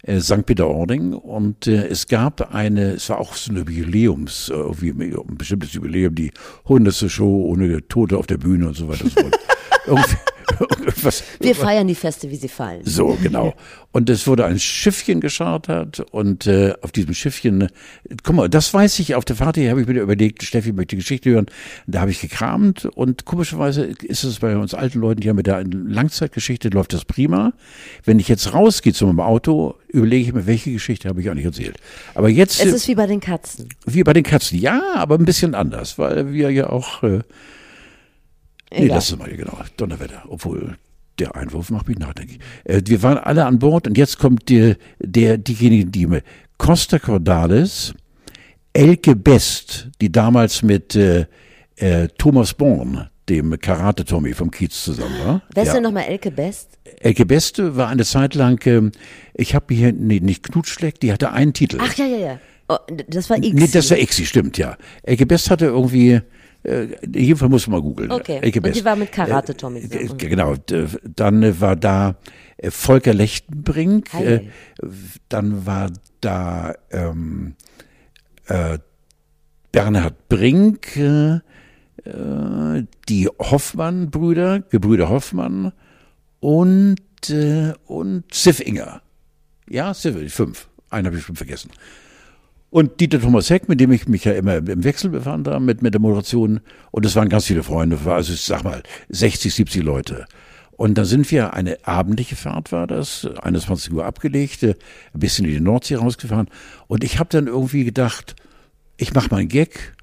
[0.04, 0.46] äh, St.
[0.46, 5.38] Peter-Ording und äh, es gab eine, es war auch so eine Jubiläums, äh, irgendwie ein
[5.38, 6.32] bestimmtes Jubiläum, die
[6.66, 9.40] hundertste Show ohne Tote auf der Bühne und so weiter und so fort.
[10.60, 12.82] Irgendwas- Wir feiern die Feste, wie sie fallen.
[12.84, 13.54] so, genau.
[13.94, 17.68] Und es wurde ein Schiffchen geschartert und äh, auf diesem Schiffchen, äh,
[18.24, 20.96] guck mal, das weiß ich, auf der Fahrt hier habe ich mir überlegt, Steffi möchte
[20.96, 21.48] Geschichte hören.
[21.88, 25.48] Da habe ich gekramt und komischerweise ist es bei uns alten Leuten, die haben mit
[25.48, 27.52] der Langzeitgeschichte, läuft das prima.
[28.06, 31.46] Wenn ich jetzt rausgehe zu meinem Auto, überlege ich mir, welche Geschichte habe ich eigentlich
[31.46, 31.76] erzählt.
[32.16, 33.68] Aber jetzt, Es ist wie bei den Katzen.
[33.86, 37.20] wie bei den Katzen, ja, aber ein bisschen anders, weil wir ja auch, äh,
[38.72, 38.96] nee, Egal.
[38.98, 40.78] lass es mal, genau, Donnerwetter, obwohl
[41.20, 42.40] der Einwurf macht mich nachdenklich.
[42.64, 46.22] Äh, wir waren alle an Bord und jetzt kommt der, der, diejenigen, die mir,
[46.58, 47.94] Costa Cordalis,
[48.74, 51.26] Elke Best, die damals mit äh,
[51.76, 55.42] äh, Thomas Born, dem Karate-Tommy vom Kiez zusammen war.
[55.54, 55.74] Wer ist Ja.
[55.76, 56.80] denn nochmal Elke Best?
[57.00, 58.92] Elke Beste war eine Zeit lang, ähm,
[59.34, 61.78] ich habe hier, nee, nicht Knutschleck, die hatte einen Titel.
[61.82, 62.40] Ach ja, ja, ja.
[62.70, 63.50] Oh, das war X.
[63.54, 64.78] Nee, das war Ixi, stimmt, ja.
[65.04, 66.22] Elke Best hatte irgendwie,
[66.64, 68.12] äh, Fall muss man mal googeln.
[68.12, 68.40] Okay.
[68.64, 70.20] Und die war mit Karate Tommy Äh, zusammen.
[70.20, 70.56] äh, Genau,
[71.16, 72.16] dann äh, war da
[72.58, 74.24] äh, Volker Lechtenbrink, Hi.
[74.26, 74.48] äh,
[75.30, 75.92] dann war
[76.22, 77.56] da ähm,
[78.48, 78.78] äh,
[79.72, 81.40] Bernhard Brink, äh,
[83.10, 85.72] die Hoffmann-Brüder, Gebrüder Hoffmann
[86.40, 86.98] und,
[87.30, 89.02] äh, und Sif Inger.
[89.70, 90.68] Ja, Sif, fünf.
[90.90, 91.72] Einen habe ich schon vergessen.
[92.72, 95.82] Und Dieter Thomas Heck, mit dem ich mich ja immer im Wechsel befand, da mit,
[95.82, 96.62] mit der Moderation.
[96.92, 100.26] Und es waren ganz viele Freunde, also ich sag mal 60, 70 Leute.
[100.72, 104.76] Und dann sind wir, eine abendliche Fahrt war das, 21 Uhr abgelegt, äh,
[105.14, 106.48] ein bisschen in die Nordsee rausgefahren.
[106.88, 108.36] Und ich habe dann irgendwie gedacht,
[108.96, 109.94] ich mache mal Gag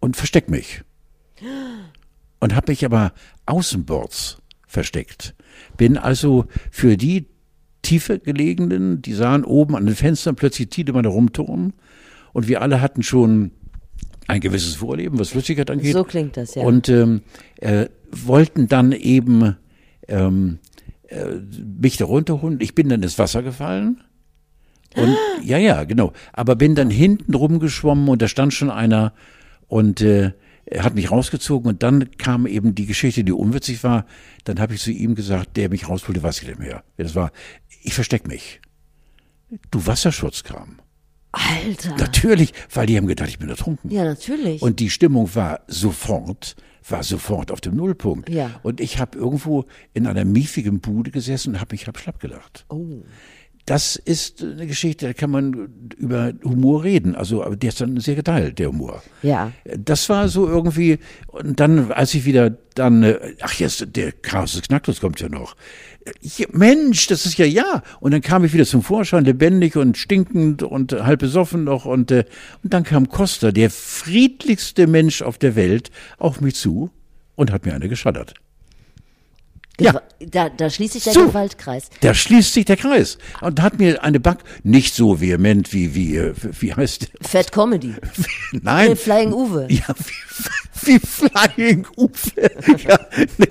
[0.00, 0.82] und versteck mich.
[2.40, 3.12] Und habe mich aber
[3.44, 5.34] außenbords versteckt.
[5.76, 7.26] Bin also für die
[7.82, 11.74] tiefer gelegenen, die sahen oben an den Fenstern plötzlich Tiedemann herumturnen
[12.32, 13.50] und wir alle hatten schon
[14.28, 15.92] ein gewisses Vorleben, was Flüssigkeit angeht.
[15.92, 16.62] So klingt das, ja.
[16.62, 17.22] Und ähm,
[17.60, 19.56] äh, wollten dann eben
[20.08, 20.58] ähm,
[21.08, 21.24] äh,
[21.80, 22.58] mich da runterholen.
[22.60, 24.02] Ich bin dann ins Wasser gefallen.
[24.96, 26.12] Und ja, ja, genau.
[26.32, 29.12] Aber bin dann hinten rumgeschwommen und da stand schon einer
[29.68, 30.32] und äh,
[30.72, 34.06] er hat mich rausgezogen und dann kam eben die Geschichte, die unwitzig war.
[34.44, 36.82] Dann habe ich zu ihm gesagt, der mich rausholte, weiß ich nicht mehr.
[36.96, 37.30] Das war,
[37.82, 38.60] ich versteck mich.
[39.70, 40.80] Du Wasserschutzkram.
[41.32, 41.96] Alter.
[41.96, 43.90] Natürlich, weil die haben gedacht, ich bin ertrunken.
[43.90, 44.62] Ja, natürlich.
[44.62, 46.56] Und die Stimmung war sofort,
[46.88, 48.28] war sofort auf dem Nullpunkt.
[48.30, 48.60] Ja.
[48.62, 52.64] Und ich habe irgendwo in einer miefigen Bude gesessen und habe mich halb schlapp gelacht.
[52.68, 53.02] oh.
[53.64, 57.14] Das ist eine Geschichte, da kann man über Humor reden.
[57.14, 59.02] Also, aber der ist dann sehr geteilt, der Humor.
[59.22, 59.52] Ja.
[59.78, 60.98] Das war so irgendwie,
[61.28, 65.28] und dann, als ich wieder dann, äh, ach jetzt, der Chaos des Knacktus kommt ja
[65.28, 65.54] noch.
[66.50, 67.82] Mensch, das ist ja ja.
[68.00, 71.84] Und dann kam ich wieder zum Vorschein, lebendig und stinkend und halb besoffen noch.
[71.84, 72.24] Und, äh,
[72.64, 76.90] und dann kam Costa, der friedlichste Mensch auf der Welt, auf mich zu
[77.36, 78.34] und hat mir eine geschaddert.
[79.84, 80.02] Ja.
[80.20, 81.26] Da, da schließt sich der So.
[81.26, 81.90] Gewaltkreis.
[82.00, 83.18] Da schließt sich der Kreis.
[83.40, 87.28] Und hat mir eine Back, nicht so vehement wie, wie, wie heißt der?
[87.28, 87.94] Fat Comedy.
[88.52, 88.92] Nein.
[88.92, 89.66] Äh, Flying Uwe.
[89.68, 92.10] Ja, wie, wie Flying Uwe.
[92.82, 92.98] Ja,
[93.38, 93.46] ne,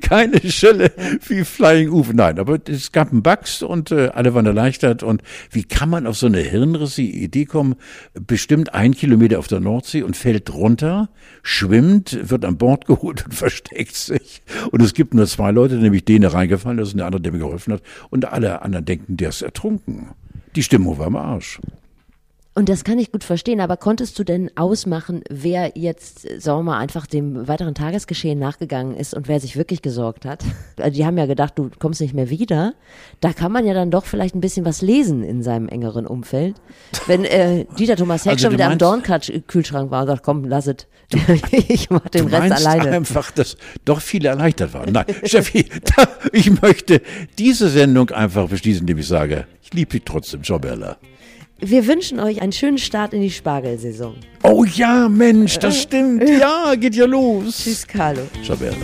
[0.00, 0.92] keine Schelle
[1.26, 2.14] wie Flying Uwe.
[2.14, 5.02] Nein, aber es gab einen Bugs und äh, alle waren erleichtert.
[5.02, 7.76] Und wie kann man auf so eine hirnrissige Idee kommen?
[8.14, 11.08] Bestimmt ein Kilometer auf der Nordsee und fällt runter,
[11.42, 14.42] schwimmt, wird an Bord geholt und versteckt sich.
[14.70, 17.32] Und es gibt nur zwei Leute, nämlich den, der reingefallen ist und der andere, der
[17.32, 17.82] mir geholfen hat.
[18.10, 20.10] Und alle anderen denken, der ist ertrunken.
[20.54, 21.60] Die Stimmung war am Arsch.
[22.56, 26.60] Und das kann ich gut verstehen, aber konntest du denn ausmachen, wer jetzt, äh, sagen
[26.60, 30.42] wir mal, einfach dem weiteren Tagesgeschehen nachgegangen ist und wer sich wirklich gesorgt hat?
[30.78, 32.74] Also Die haben ja gedacht, du kommst nicht mehr wieder.
[33.20, 36.56] Da kann man ja dann doch vielleicht ein bisschen was lesen in seinem engeren Umfeld.
[37.06, 40.66] Wenn äh, Dieter Thomas Heck Also schon wieder am Dornkühlschrank war und sagt, komm, lass
[40.66, 40.86] es.
[41.50, 42.90] ich mach den Rest alleine.
[42.90, 44.92] einfach, dass doch viele erleichtert waren.
[44.92, 45.66] Nein, Steffi,
[46.32, 47.02] ich möchte
[47.38, 50.96] diese Sendung einfach beschließen, indem ich sage, ich liebe dich trotzdem, Ciao Bella.
[51.58, 54.16] Wir wünschen euch einen schönen Start in die Spargelsaison.
[54.42, 56.28] Oh ja, Mensch, das stimmt.
[56.28, 57.56] Ja, geht ja los.
[57.64, 58.22] Tschüss, Carlo.
[58.44, 58.76] Ciao Bella.